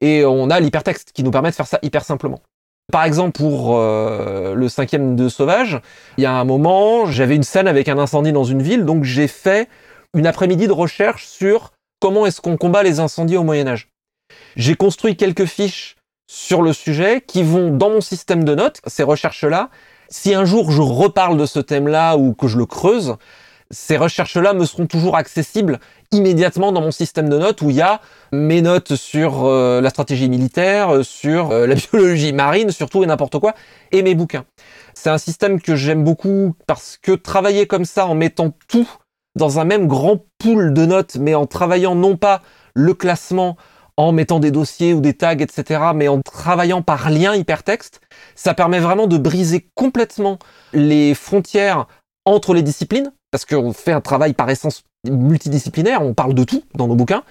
et 0.00 0.24
on 0.24 0.48
a 0.50 0.60
l'hypertexte 0.60 1.12
qui 1.12 1.22
nous 1.22 1.30
permet 1.30 1.50
de 1.50 1.54
faire 1.54 1.66
ça 1.66 1.78
hyper 1.82 2.04
simplement. 2.04 2.40
Par 2.90 3.04
exemple, 3.04 3.32
pour 3.32 3.76
euh, 3.76 4.54
le 4.54 4.68
cinquième 4.68 5.14
de 5.14 5.28
Sauvage, 5.28 5.80
il 6.18 6.24
y 6.24 6.26
a 6.26 6.32
un 6.32 6.44
moment, 6.44 7.06
j'avais 7.06 7.36
une 7.36 7.42
scène 7.42 7.68
avec 7.68 7.88
un 7.88 7.98
incendie 7.98 8.32
dans 8.32 8.44
une 8.44 8.62
ville, 8.62 8.84
donc 8.84 9.04
j'ai 9.04 9.28
fait 9.28 9.68
une 10.14 10.26
après-midi 10.26 10.66
de 10.66 10.72
recherche 10.72 11.26
sur 11.26 11.72
comment 12.00 12.26
est-ce 12.26 12.40
qu'on 12.40 12.56
combat 12.56 12.82
les 12.82 12.98
incendies 12.98 13.36
au 13.36 13.44
Moyen 13.44 13.66
Âge. 13.68 13.88
J'ai 14.56 14.74
construit 14.74 15.16
quelques 15.16 15.44
fiches 15.44 15.96
sur 16.26 16.62
le 16.62 16.72
sujet 16.72 17.22
qui 17.26 17.42
vont 17.42 17.70
dans 17.70 17.90
mon 17.90 18.00
système 18.00 18.44
de 18.44 18.54
notes, 18.54 18.80
ces 18.86 19.02
recherches-là. 19.02 19.70
Si 20.12 20.34
un 20.34 20.44
jour 20.44 20.70
je 20.70 20.82
reparle 20.82 21.38
de 21.38 21.46
ce 21.46 21.58
thème-là 21.58 22.18
ou 22.18 22.34
que 22.34 22.46
je 22.46 22.58
le 22.58 22.66
creuse, 22.66 23.16
ces 23.70 23.96
recherches-là 23.96 24.52
me 24.52 24.66
seront 24.66 24.84
toujours 24.84 25.16
accessibles 25.16 25.80
immédiatement 26.12 26.70
dans 26.70 26.82
mon 26.82 26.90
système 26.90 27.30
de 27.30 27.38
notes 27.38 27.62
où 27.62 27.70
il 27.70 27.76
y 27.76 27.80
a 27.80 28.02
mes 28.30 28.60
notes 28.60 28.94
sur 28.94 29.46
euh, 29.46 29.80
la 29.80 29.88
stratégie 29.88 30.28
militaire, 30.28 30.96
euh, 30.96 31.02
sur 31.02 31.50
euh, 31.50 31.66
la 31.66 31.74
biologie 31.92 32.34
marine, 32.34 32.70
sur 32.72 32.90
tout 32.90 33.02
et 33.02 33.06
n'importe 33.06 33.38
quoi, 33.38 33.54
et 33.90 34.02
mes 34.02 34.14
bouquins. 34.14 34.44
C'est 34.92 35.08
un 35.08 35.16
système 35.16 35.62
que 35.62 35.76
j'aime 35.76 36.04
beaucoup 36.04 36.54
parce 36.66 36.98
que 37.00 37.12
travailler 37.12 37.66
comme 37.66 37.86
ça 37.86 38.06
en 38.06 38.14
mettant 38.14 38.52
tout 38.68 38.90
dans 39.34 39.60
un 39.60 39.64
même 39.64 39.86
grand 39.86 40.26
pool 40.36 40.74
de 40.74 40.84
notes, 40.84 41.16
mais 41.18 41.34
en 41.34 41.46
travaillant 41.46 41.94
non 41.94 42.18
pas 42.18 42.42
le 42.74 42.92
classement, 42.92 43.56
en 43.96 44.12
mettant 44.12 44.40
des 44.40 44.50
dossiers 44.50 44.94
ou 44.94 45.00
des 45.00 45.14
tags, 45.14 45.32
etc., 45.32 45.80
mais 45.94 46.08
en 46.08 46.20
travaillant 46.20 46.82
par 46.82 47.10
lien 47.10 47.34
hypertexte, 47.34 48.00
ça 48.34 48.54
permet 48.54 48.80
vraiment 48.80 49.06
de 49.06 49.18
briser 49.18 49.68
complètement 49.74 50.38
les 50.72 51.14
frontières 51.14 51.86
entre 52.24 52.54
les 52.54 52.62
disciplines, 52.62 53.12
parce 53.30 53.44
qu'on 53.44 53.72
fait 53.72 53.92
un 53.92 54.00
travail 54.00 54.32
par 54.32 54.48
essence 54.48 54.84
multidisciplinaire, 55.08 56.02
on 56.02 56.14
parle 56.14 56.34
de 56.34 56.44
tout 56.44 56.62
dans 56.74 56.86
nos 56.86 56.94
bouquins, 56.94 57.24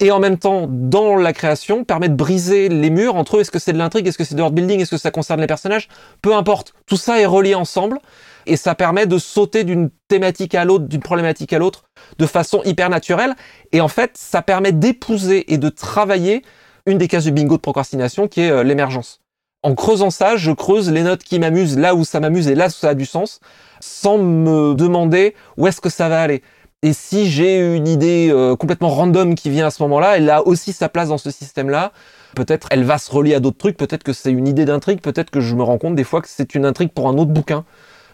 et 0.00 0.12
en 0.12 0.20
même 0.20 0.38
temps, 0.38 0.66
dans 0.68 1.16
la 1.16 1.32
création, 1.32 1.84
permet 1.84 2.08
de 2.08 2.14
briser 2.14 2.68
les 2.68 2.90
murs 2.90 3.16
entre. 3.16 3.40
Est-ce 3.40 3.50
que 3.50 3.58
c'est 3.58 3.72
de 3.72 3.78
l'intrigue, 3.78 4.06
est-ce 4.06 4.18
que 4.18 4.24
c'est 4.24 4.36
de 4.36 4.40
world 4.40 4.54
building, 4.54 4.80
est-ce 4.80 4.92
que 4.92 4.96
ça 4.96 5.10
concerne 5.10 5.40
les 5.40 5.46
personnages? 5.46 5.88
Peu 6.22 6.34
importe, 6.34 6.74
tout 6.86 6.96
ça 6.96 7.20
est 7.20 7.26
relié 7.26 7.54
ensemble, 7.54 7.98
et 8.46 8.56
ça 8.56 8.74
permet 8.74 9.06
de 9.06 9.18
sauter 9.18 9.64
d'une 9.64 9.90
thématique 10.08 10.54
à 10.54 10.64
l'autre, 10.64 10.86
d'une 10.86 11.02
problématique 11.02 11.52
à 11.52 11.58
l'autre, 11.58 11.84
de 12.18 12.26
façon 12.26 12.62
hyper 12.64 12.90
naturelle, 12.90 13.34
et 13.72 13.80
en 13.80 13.88
fait, 13.88 14.12
ça 14.14 14.40
permet 14.40 14.72
d'épouser 14.72 15.52
et 15.52 15.58
de 15.58 15.68
travailler 15.68 16.42
une 16.86 16.98
des 16.98 17.08
cases 17.08 17.24
du 17.24 17.32
bingo 17.32 17.56
de 17.56 17.60
procrastination 17.60 18.28
qui 18.28 18.42
est 18.42 18.50
euh, 18.50 18.62
l'émergence. 18.62 19.20
En 19.64 19.74
creusant 19.74 20.10
ça, 20.10 20.36
je 20.36 20.52
creuse 20.52 20.90
les 20.90 21.02
notes 21.02 21.24
qui 21.24 21.38
m'amusent 21.40 21.76
là 21.76 21.94
où 21.96 22.04
ça 22.04 22.20
m'amuse 22.20 22.46
et 22.46 22.54
là 22.54 22.68
où 22.68 22.70
ça 22.70 22.90
a 22.90 22.94
du 22.94 23.04
sens, 23.04 23.40
sans 23.80 24.16
me 24.16 24.74
demander 24.74 25.34
où 25.56 25.66
est-ce 25.66 25.80
que 25.80 25.90
ça 25.90 26.08
va 26.08 26.22
aller. 26.22 26.42
Et 26.84 26.92
si 26.92 27.28
j'ai 27.28 27.74
une 27.76 27.88
idée 27.88 28.28
euh, 28.30 28.54
complètement 28.54 28.90
random 28.90 29.34
qui 29.34 29.50
vient 29.50 29.66
à 29.66 29.70
ce 29.70 29.82
moment-là, 29.82 30.16
elle 30.16 30.30
a 30.30 30.46
aussi 30.46 30.72
sa 30.72 30.88
place 30.88 31.08
dans 31.08 31.18
ce 31.18 31.32
système-là. 31.32 31.92
Peut-être 32.36 32.68
elle 32.70 32.84
va 32.84 32.98
se 32.98 33.10
relier 33.10 33.34
à 33.34 33.40
d'autres 33.40 33.58
trucs, 33.58 33.76
peut-être 33.76 34.04
que 34.04 34.12
c'est 34.12 34.30
une 34.30 34.46
idée 34.46 34.64
d'intrigue, 34.64 35.00
peut-être 35.00 35.30
que 35.30 35.40
je 35.40 35.56
me 35.56 35.64
rends 35.64 35.78
compte 35.78 35.96
des 35.96 36.04
fois 36.04 36.22
que 36.22 36.28
c'est 36.28 36.54
une 36.54 36.64
intrigue 36.64 36.90
pour 36.92 37.08
un 37.08 37.18
autre 37.18 37.32
bouquin 37.32 37.64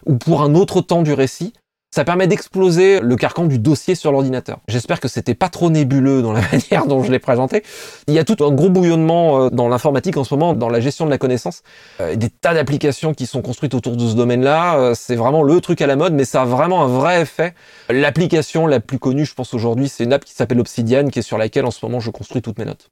ou 0.07 0.15
pour 0.15 0.41
un 0.41 0.55
autre 0.55 0.81
temps 0.81 1.03
du 1.03 1.13
récit. 1.13 1.53
Ça 1.95 2.03
permet 2.03 2.27
d'exploser 2.27 2.99
le 2.99 3.15
carcan 3.15 3.45
du 3.45 3.57
dossier 3.57 3.95
sur 3.95 4.11
l'ordinateur. 4.11 4.59
J'espère 4.67 4.99
que 4.99 5.07
c'était 5.07 5.33
pas 5.33 5.47
trop 5.47 5.69
nébuleux 5.69 6.21
dans 6.21 6.33
la 6.33 6.41
manière 6.51 6.87
dont 6.87 7.01
je 7.01 7.09
l'ai 7.09 7.19
présenté. 7.19 7.63
Il 8.07 8.13
y 8.13 8.19
a 8.19 8.25
tout 8.25 8.43
un 8.43 8.51
gros 8.51 8.69
bouillonnement 8.69 9.45
euh, 9.45 9.49
dans 9.49 9.69
l'informatique 9.69 10.17
en 10.17 10.25
ce 10.25 10.33
moment, 10.33 10.53
dans 10.53 10.67
la 10.67 10.81
gestion 10.81 11.05
de 11.05 11.09
la 11.09 11.17
connaissance. 11.17 11.63
Euh, 12.01 12.17
des 12.17 12.29
tas 12.29 12.53
d'applications 12.53 13.13
qui 13.13 13.25
sont 13.25 13.41
construites 13.41 13.73
autour 13.73 13.95
de 13.95 14.05
ce 14.09 14.13
domaine-là. 14.13 14.77
Euh, 14.77 14.93
c'est 14.93 15.15
vraiment 15.15 15.41
le 15.41 15.61
truc 15.61 15.81
à 15.81 15.87
la 15.87 15.95
mode, 15.95 16.11
mais 16.11 16.25
ça 16.25 16.41
a 16.41 16.45
vraiment 16.45 16.83
un 16.83 16.89
vrai 16.89 17.21
effet. 17.21 17.53
L'application 17.87 18.67
la 18.67 18.81
plus 18.81 18.99
connue, 18.99 19.25
je 19.25 19.33
pense 19.33 19.53
aujourd'hui, 19.53 19.87
c'est 19.87 20.03
une 20.03 20.11
app 20.11 20.25
qui 20.25 20.33
s'appelle 20.33 20.59
Obsidian, 20.59 21.07
qui 21.07 21.19
est 21.19 21.21
sur 21.21 21.37
laquelle 21.37 21.63
en 21.63 21.71
ce 21.71 21.85
moment 21.85 22.01
je 22.01 22.11
construis 22.11 22.41
toutes 22.41 22.59
mes 22.59 22.65
notes. 22.65 22.89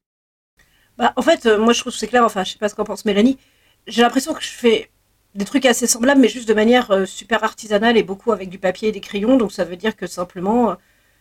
Bah, 0.98 1.12
en 1.18 1.22
fait, 1.22 1.46
moi 1.60 1.74
je 1.74 1.82
trouve 1.82 1.92
que 1.92 2.00
c'est 2.00 2.08
clair, 2.08 2.24
enfin 2.24 2.46
je 2.46 2.54
sais 2.54 2.58
pas 2.58 2.70
ce 2.70 2.76
qu'en 2.76 2.86
pense 2.86 3.04
Mélanie. 3.04 3.38
J'ai 3.86 4.02
l'impression 4.02 4.34
que 4.34 4.42
je 4.42 4.48
fais 4.48 4.90
des 5.36 5.46
trucs 5.46 5.66
assez 5.66 5.88
semblables, 5.88 6.22
mais 6.22 6.28
juste 6.28 6.48
de 6.48 6.54
manière 6.54 6.92
euh, 6.92 7.06
super 7.06 7.44
artisanale 7.44 7.98
et 7.98 8.04
beaucoup 8.04 8.32
avec 8.32 8.50
du 8.50 8.60
papier 8.60 8.90
et 8.90 8.92
des 8.92 9.00
crayons. 9.02 9.38
Donc 9.38 9.52
ça 9.52 9.64
veut 9.64 9.76
dire 9.76 9.96
que 9.96 10.08
simplement, 10.08 10.72
euh, 10.72 10.76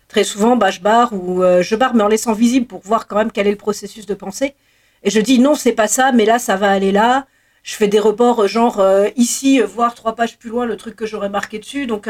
très 0.09 0.25
souvent, 0.25 0.57
bah, 0.57 0.71
je 0.71 0.81
barre 0.81 1.13
ou 1.13 1.43
euh, 1.43 1.63
je 1.63 1.77
barre, 1.77 1.95
mais 1.95 2.03
en 2.03 2.09
laissant 2.09 2.33
visible 2.33 2.67
pour 2.67 2.81
voir 2.83 3.07
quand 3.07 3.17
même 3.17 3.33
quel 3.33 3.47
est 3.47 3.53
le 3.53 3.57
processus 3.57 4.07
de 4.07 4.15
pensée. 4.15 4.55
Et 5.03 5.11
je 5.11 5.21
dis 5.21 5.39
non, 5.39 5.55
c'est 5.55 5.73
pas 5.73 5.89
ça, 5.89 6.13
mais 6.13 6.25
là, 6.25 6.39
ça 6.39 6.57
va 6.57 6.71
aller 6.71 6.93
là. 6.93 7.27
Je 7.63 7.75
fais 7.75 7.89
des 7.89 8.01
reports 8.01 8.47
genre 8.49 8.85
ici, 9.17 9.61
voir 9.61 9.95
trois 9.95 10.17
pages 10.17 10.37
plus 10.39 10.51
loin 10.51 10.67
le 10.67 10.77
truc 10.77 10.97
que 10.97 11.07
j'aurais 11.07 11.29
marqué 11.29 11.59
dessus. 11.61 11.87
Donc 11.87 12.09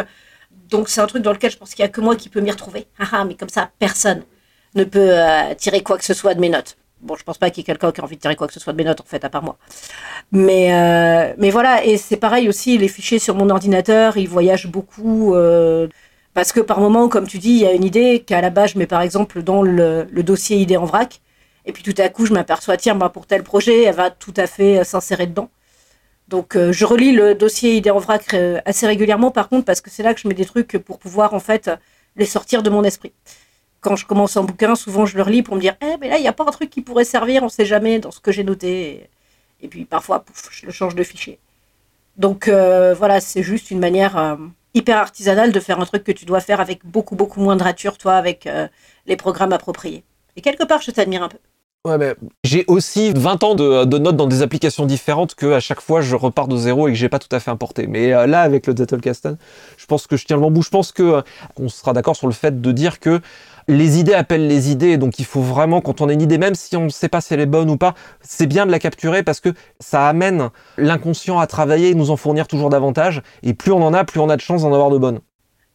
donc 0.70 0.88
c'est 0.88 1.00
un 1.02 1.06
truc 1.06 1.22
dans 1.22 1.32
lequel 1.32 1.50
je 1.50 1.58
pense 1.58 1.74
qu'il 1.74 1.82
y 1.82 1.86
a 1.86 1.88
que 1.90 2.00
moi 2.00 2.16
qui 2.16 2.28
peux 2.30 2.40
m'y 2.40 2.50
retrouver. 2.50 2.86
Ah, 2.98 3.08
ah, 3.12 3.24
mais 3.26 3.34
comme 3.34 3.50
ça, 3.50 3.70
personne 3.78 4.24
ne 4.74 4.84
peut 4.84 5.12
tirer 5.58 5.82
quoi 5.82 5.98
que 5.98 6.04
ce 6.04 6.14
soit 6.14 6.34
de 6.34 6.40
mes 6.40 6.48
notes. 6.48 6.76
Bon, 7.02 7.16
je 7.16 7.24
pense 7.24 7.36
pas 7.36 7.50
qu'il 7.50 7.58
y 7.58 7.62
ait 7.62 7.64
quelqu'un 7.64 7.90
qui 7.90 8.00
a 8.00 8.04
envie 8.04 8.14
de 8.16 8.20
tirer 8.20 8.36
quoi 8.36 8.46
que 8.46 8.52
ce 8.52 8.60
soit 8.60 8.72
de 8.72 8.78
mes 8.78 8.84
notes, 8.84 9.00
en 9.00 9.04
fait, 9.04 9.24
à 9.24 9.28
part 9.28 9.42
moi. 9.42 9.56
Mais, 10.30 10.72
euh, 10.72 11.34
mais 11.36 11.50
voilà, 11.50 11.84
et 11.84 11.96
c'est 11.96 12.16
pareil 12.16 12.48
aussi, 12.48 12.78
les 12.78 12.86
fichiers 12.88 13.18
sur 13.18 13.34
mon 13.34 13.50
ordinateur, 13.50 14.16
ils 14.16 14.28
voyagent 14.28 14.68
beaucoup. 14.68 15.34
Euh, 15.34 15.88
parce 16.34 16.52
que 16.52 16.60
par 16.60 16.80
moment, 16.80 17.08
comme 17.08 17.26
tu 17.26 17.38
dis, 17.38 17.50
il 17.50 17.58
y 17.58 17.66
a 17.66 17.72
une 17.72 17.84
idée 17.84 18.20
qu'à 18.20 18.40
la 18.40 18.50
base, 18.50 18.72
je 18.74 18.78
mets 18.78 18.86
par 18.86 19.02
exemple 19.02 19.42
dans 19.42 19.62
le, 19.62 20.06
dossier 20.22 20.58
idée 20.58 20.76
en 20.76 20.84
vrac. 20.84 21.20
Et 21.66 21.72
puis 21.72 21.82
tout 21.82 21.94
à 22.00 22.08
coup, 22.08 22.26
je 22.26 22.32
m'aperçois, 22.32 22.76
tiens, 22.76 22.94
moi, 22.94 23.10
pour 23.10 23.26
tel 23.26 23.42
projet, 23.42 23.82
elle 23.84 23.94
va 23.94 24.10
tout 24.10 24.34
à 24.36 24.46
fait 24.46 24.78
euh, 24.78 24.84
s'insérer 24.84 25.26
dedans. 25.26 25.50
Donc 26.28 26.56
je 26.56 26.84
relis 26.86 27.12
le 27.12 27.34
dossier 27.34 27.76
idée 27.76 27.90
en 27.90 27.98
vrac 27.98 28.34
assez 28.64 28.86
régulièrement, 28.86 29.30
par 29.30 29.48
contre, 29.50 29.66
parce 29.66 29.80
que 29.82 29.90
c'est 29.90 30.02
là 30.02 30.14
que 30.14 30.20
je 30.20 30.28
mets 30.28 30.34
des 30.34 30.46
trucs 30.46 30.78
pour 30.78 30.98
pouvoir, 30.98 31.34
en 31.34 31.40
fait, 31.40 31.70
les 32.16 32.24
sortir 32.24 32.62
de 32.62 32.70
mon 32.70 32.84
esprit 32.84 33.12
quand 33.82 33.96
je 33.96 34.06
commence 34.06 34.36
un 34.36 34.44
bouquin, 34.44 34.74
souvent 34.74 35.04
je 35.04 35.16
le 35.16 35.22
relis 35.22 35.42
pour 35.42 35.56
me 35.56 35.60
dire, 35.60 35.74
eh, 35.82 35.96
mais 36.00 36.08
là, 36.08 36.16
il 36.16 36.22
n'y 36.22 36.28
a 36.28 36.32
pas 36.32 36.44
un 36.44 36.52
truc 36.52 36.70
qui 36.70 36.80
pourrait 36.80 37.04
servir, 37.04 37.42
on 37.42 37.46
ne 37.46 37.50
sait 37.50 37.66
jamais 37.66 37.98
dans 37.98 38.12
ce 38.12 38.20
que 38.20 38.32
j'ai 38.32 38.44
noté. 38.44 39.10
Et 39.60 39.68
puis 39.68 39.84
parfois, 39.84 40.20
pouf, 40.20 40.48
je 40.52 40.64
le 40.64 40.72
change 40.72 40.94
de 40.94 41.02
fichier. 41.02 41.38
Donc 42.16 42.48
euh, 42.48 42.94
voilà, 42.94 43.20
c'est 43.20 43.42
juste 43.42 43.70
une 43.70 43.80
manière 43.80 44.16
euh, 44.16 44.36
hyper 44.74 44.98
artisanale 44.98 45.52
de 45.52 45.60
faire 45.60 45.80
un 45.80 45.84
truc 45.84 46.04
que 46.04 46.12
tu 46.12 46.24
dois 46.24 46.40
faire 46.40 46.60
avec 46.60 46.86
beaucoup, 46.86 47.16
beaucoup 47.16 47.40
moins 47.40 47.56
de 47.56 47.62
rature, 47.62 47.98
toi, 47.98 48.14
avec 48.14 48.46
euh, 48.46 48.68
les 49.06 49.16
programmes 49.16 49.52
appropriés. 49.52 50.04
Et 50.36 50.42
quelque 50.42 50.64
part, 50.64 50.80
je 50.80 50.92
t'admire 50.92 51.24
un 51.24 51.28
peu. 51.28 51.38
Ouais, 51.84 51.98
mais 51.98 52.14
j'ai 52.44 52.64
aussi 52.68 53.10
20 53.12 53.42
ans 53.42 53.54
de, 53.56 53.98
notes 53.98 54.14
dans 54.14 54.28
des 54.28 54.42
applications 54.42 54.86
différentes 54.86 55.34
que 55.34 55.46
à 55.52 55.58
chaque 55.58 55.80
fois 55.80 56.00
je 56.00 56.14
repars 56.14 56.46
de 56.46 56.56
zéro 56.56 56.86
et 56.86 56.92
que 56.92 56.96
j'ai 56.96 57.08
pas 57.08 57.18
tout 57.18 57.34
à 57.34 57.40
fait 57.40 57.50
importé. 57.50 57.88
Mais 57.88 58.10
là, 58.28 58.42
avec 58.42 58.68
le 58.68 58.76
Zettelkasten, 58.76 59.36
je 59.76 59.86
pense 59.86 60.06
que 60.06 60.16
je 60.16 60.24
tiens 60.24 60.36
le 60.36 60.42
bambou. 60.42 60.62
Je 60.62 60.70
pense 60.70 60.92
que 60.92 61.02
euh, 61.02 61.22
on 61.56 61.68
sera 61.68 61.92
d'accord 61.92 62.14
sur 62.14 62.28
le 62.28 62.34
fait 62.34 62.60
de 62.60 62.70
dire 62.70 63.00
que 63.00 63.20
les 63.68 63.98
idées 63.98 64.14
appellent 64.14 64.46
les 64.46 64.70
idées, 64.70 64.96
donc 64.96 65.18
il 65.18 65.24
faut 65.24 65.40
vraiment, 65.40 65.80
quand 65.80 66.00
on 66.00 66.08
a 66.08 66.12
une 66.12 66.22
idée, 66.22 66.38
même 66.38 66.54
si 66.54 66.76
on 66.76 66.84
ne 66.84 66.88
sait 66.90 67.08
pas 67.08 67.20
si 67.20 67.34
elle 67.34 67.40
est 67.40 67.46
bonne 67.46 67.70
ou 67.70 67.76
pas, 67.76 67.94
c'est 68.20 68.46
bien 68.46 68.66
de 68.66 68.70
la 68.70 68.78
capturer 68.78 69.22
parce 69.22 69.40
que 69.40 69.50
ça 69.80 70.08
amène 70.08 70.50
l'inconscient 70.76 71.38
à 71.38 71.46
travailler 71.46 71.90
et 71.90 71.94
nous 71.94 72.10
en 72.10 72.16
fournir 72.16 72.46
toujours 72.46 72.70
davantage. 72.70 73.22
Et 73.42 73.54
plus 73.54 73.72
on 73.72 73.82
en 73.82 73.94
a, 73.94 74.04
plus 74.04 74.20
on 74.20 74.28
a 74.28 74.36
de 74.36 74.40
chances 74.40 74.62
d'en 74.62 74.72
avoir 74.72 74.90
de 74.90 74.98
bonnes. 74.98 75.20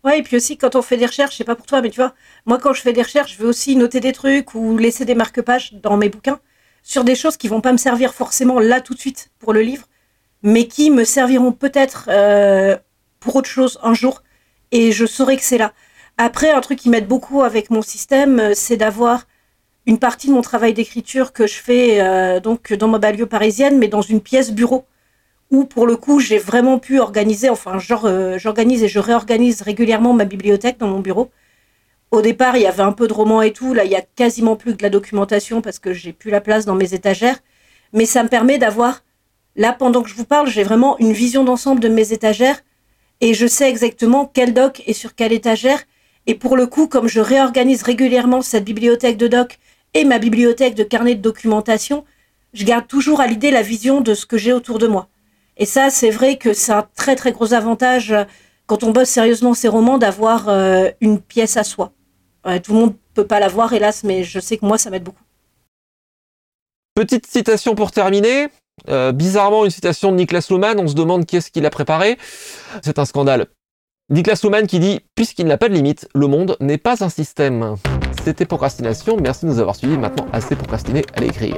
Ouais, 0.03 0.19
et 0.19 0.23
puis 0.23 0.37
aussi 0.37 0.57
quand 0.57 0.75
on 0.75 0.81
fait 0.81 0.97
des 0.97 1.05
recherches, 1.05 1.37
je 1.37 1.43
pas 1.43 1.55
pour 1.55 1.65
toi, 1.65 1.81
mais 1.81 1.89
tu 1.89 1.99
vois, 1.99 2.13
moi 2.45 2.59
quand 2.59 2.73
je 2.73 2.81
fais 2.81 2.93
des 2.93 3.01
recherches, 3.01 3.35
je 3.35 3.41
veux 3.41 3.49
aussi 3.49 3.75
noter 3.75 3.99
des 3.99 4.13
trucs 4.13 4.53
ou 4.55 4.77
laisser 4.77 5.05
des 5.05 5.15
marque-pages 5.15 5.73
dans 5.73 5.97
mes 5.97 6.09
bouquins 6.09 6.39
sur 6.83 7.03
des 7.03 7.15
choses 7.15 7.35
qui 7.35 7.49
vont 7.49 7.59
pas 7.59 7.73
me 7.73 7.77
servir 7.77 8.13
forcément 8.13 8.59
là 8.59 8.79
tout 8.79 8.93
de 8.93 8.99
suite 8.99 9.31
pour 9.39 9.51
le 9.51 9.61
livre, 9.61 9.85
mais 10.43 10.67
qui 10.67 10.91
me 10.91 11.03
serviront 11.03 11.51
peut-être 11.51 12.07
euh, 12.09 12.77
pour 13.19 13.35
autre 13.35 13.49
chose 13.49 13.79
un 13.83 13.93
jour. 13.93 14.23
Et 14.71 14.91
je 14.91 15.05
saurai 15.05 15.35
que 15.35 15.43
c'est 15.43 15.57
là. 15.57 15.73
Après, 16.17 16.49
un 16.49 16.61
truc 16.61 16.79
qui 16.79 16.89
m'aide 16.89 17.07
beaucoup 17.07 17.43
avec 17.43 17.69
mon 17.69 17.83
système, 17.83 18.39
euh, 18.39 18.51
c'est 18.55 18.77
d'avoir 18.77 19.27
une 19.85 19.99
partie 19.99 20.27
de 20.27 20.33
mon 20.33 20.41
travail 20.41 20.73
d'écriture 20.73 21.31
que 21.31 21.45
je 21.45 21.53
fais 21.55 22.01
euh, 22.01 22.39
donc 22.39 22.73
dans 22.73 22.87
ma 22.87 22.97
banlieue 22.97 23.27
parisienne, 23.27 23.77
mais 23.77 23.87
dans 23.87 24.01
une 24.01 24.19
pièce 24.19 24.51
bureau 24.51 24.85
où 25.51 25.63
pour 25.63 25.87
le 25.87 25.95
coup 25.95 26.19
j'ai 26.19 26.39
vraiment 26.39 26.79
pu 26.79 26.99
organiser, 26.99 27.49
enfin 27.49 27.77
euh, 28.03 28.37
j'organise 28.37 28.83
et 28.83 28.87
je 28.87 28.99
réorganise 28.99 29.61
régulièrement 29.61 30.13
ma 30.13 30.25
bibliothèque 30.25 30.79
dans 30.79 30.87
mon 30.87 30.99
bureau. 30.99 31.29
Au 32.11 32.21
départ, 32.21 32.57
il 32.57 32.63
y 32.63 32.67
avait 32.67 32.83
un 32.83 32.93
peu 32.93 33.07
de 33.07 33.13
romans 33.13 33.41
et 33.43 33.53
tout, 33.53 33.73
là 33.73 33.85
il 33.85 33.91
y 33.91 33.95
a 33.95 34.01
quasiment 34.01 34.55
plus 34.55 34.73
que 34.73 34.77
de 34.79 34.83
la 34.83 34.89
documentation 34.89 35.61
parce 35.61 35.79
que 35.79 35.93
j'ai 35.93 36.13
plus 36.13 36.31
la 36.31 36.41
place 36.41 36.65
dans 36.65 36.75
mes 36.75 36.93
étagères, 36.95 37.37
mais 37.93 38.05
ça 38.05 38.23
me 38.23 38.29
permet 38.29 38.57
d'avoir 38.57 39.03
là 39.55 39.71
pendant 39.71 40.01
que 40.01 40.09
je 40.09 40.15
vous 40.15 40.25
parle, 40.25 40.49
j'ai 40.49 40.63
vraiment 40.63 40.97
une 40.99 41.13
vision 41.13 41.43
d'ensemble 41.43 41.79
de 41.79 41.89
mes 41.89 42.11
étagères 42.11 42.61
et 43.21 43.33
je 43.33 43.47
sais 43.47 43.69
exactement 43.69 44.25
quel 44.33 44.53
doc 44.53 44.81
est 44.87 44.93
sur 44.93 45.15
quelle 45.15 45.31
étagère 45.31 45.83
et 46.27 46.35
pour 46.35 46.57
le 46.57 46.67
coup, 46.67 46.87
comme 46.87 47.07
je 47.07 47.19
réorganise 47.19 47.83
régulièrement 47.83 48.41
cette 48.41 48.65
bibliothèque 48.65 49.17
de 49.17 49.27
doc 49.27 49.57
et 49.93 50.03
ma 50.03 50.19
bibliothèque 50.19 50.75
de 50.75 50.83
carnet 50.83 51.15
de 51.15 51.21
documentation, 51.21 52.05
je 52.53 52.65
garde 52.65 52.87
toujours 52.87 53.21
à 53.21 53.27
l'idée 53.27 53.49
la 53.49 53.61
vision 53.61 54.01
de 54.01 54.13
ce 54.13 54.25
que 54.25 54.37
j'ai 54.37 54.53
autour 54.53 54.77
de 54.77 54.87
moi. 54.87 55.07
Et 55.55 55.65
ça, 55.65 55.89
c'est 55.89 56.11
vrai 56.11 56.37
que 56.37 56.53
c'est 56.53 56.73
un 56.73 56.87
très 56.95 57.15
très 57.15 57.31
gros 57.31 57.53
avantage 57.53 58.11
euh, 58.11 58.25
quand 58.67 58.83
on 58.83 58.91
bosse 58.91 59.09
sérieusement 59.09 59.53
ces 59.53 59.69
romans 59.69 59.97
d'avoir 59.97 60.49
euh, 60.49 60.89
une 61.01 61.19
pièce 61.19 61.57
à 61.57 61.63
soi. 61.63 61.93
tout 62.63 62.73
le 62.73 62.79
monde 62.79 62.95
peut 63.13 63.25
pas 63.25 63.39
l'avoir, 63.39 63.73
hélas, 63.73 64.03
mais 64.03 64.23
je 64.23 64.39
sais 64.39 64.57
que 64.57 64.65
moi, 64.65 64.77
ça 64.77 64.89
m'aide 64.89 65.03
beaucoup. 65.03 65.23
Petite 66.93 67.25
citation 67.25 67.75
pour 67.75 67.91
terminer. 67.91 68.49
Euh, 68.89 69.11
bizarrement, 69.11 69.65
une 69.65 69.71
citation 69.71 70.11
de 70.11 70.17
Niklas 70.17 70.47
Luhmann. 70.49 70.79
On 70.79 70.87
se 70.87 70.93
demande 70.93 71.25
qui 71.25 71.37
est-ce 71.37 71.51
qu'il 71.51 71.65
a 71.65 71.69
préparé. 71.69 72.17
C'est 72.83 72.99
un 72.99 73.05
scandale. 73.05 73.47
Niklas 74.09 74.39
Luhmann 74.41 74.67
qui 74.67 74.79
dit 74.79 75.01
Puisqu'il 75.15 75.47
n'a 75.47 75.57
pas 75.57 75.67
de 75.67 75.73
limite, 75.73 76.07
le 76.15 76.27
monde 76.27 76.55
n'est 76.61 76.77
pas 76.77 77.03
un 77.03 77.09
système. 77.09 77.75
C'était 78.23 78.45
Procrastination. 78.45 79.17
Merci 79.21 79.45
de 79.45 79.51
nous 79.51 79.59
avoir 79.59 79.75
suivis. 79.75 79.97
Maintenant, 79.97 80.27
assez 80.31 80.55
procrastiné 80.55 81.03
à 81.13 81.19
l'écrire. 81.19 81.57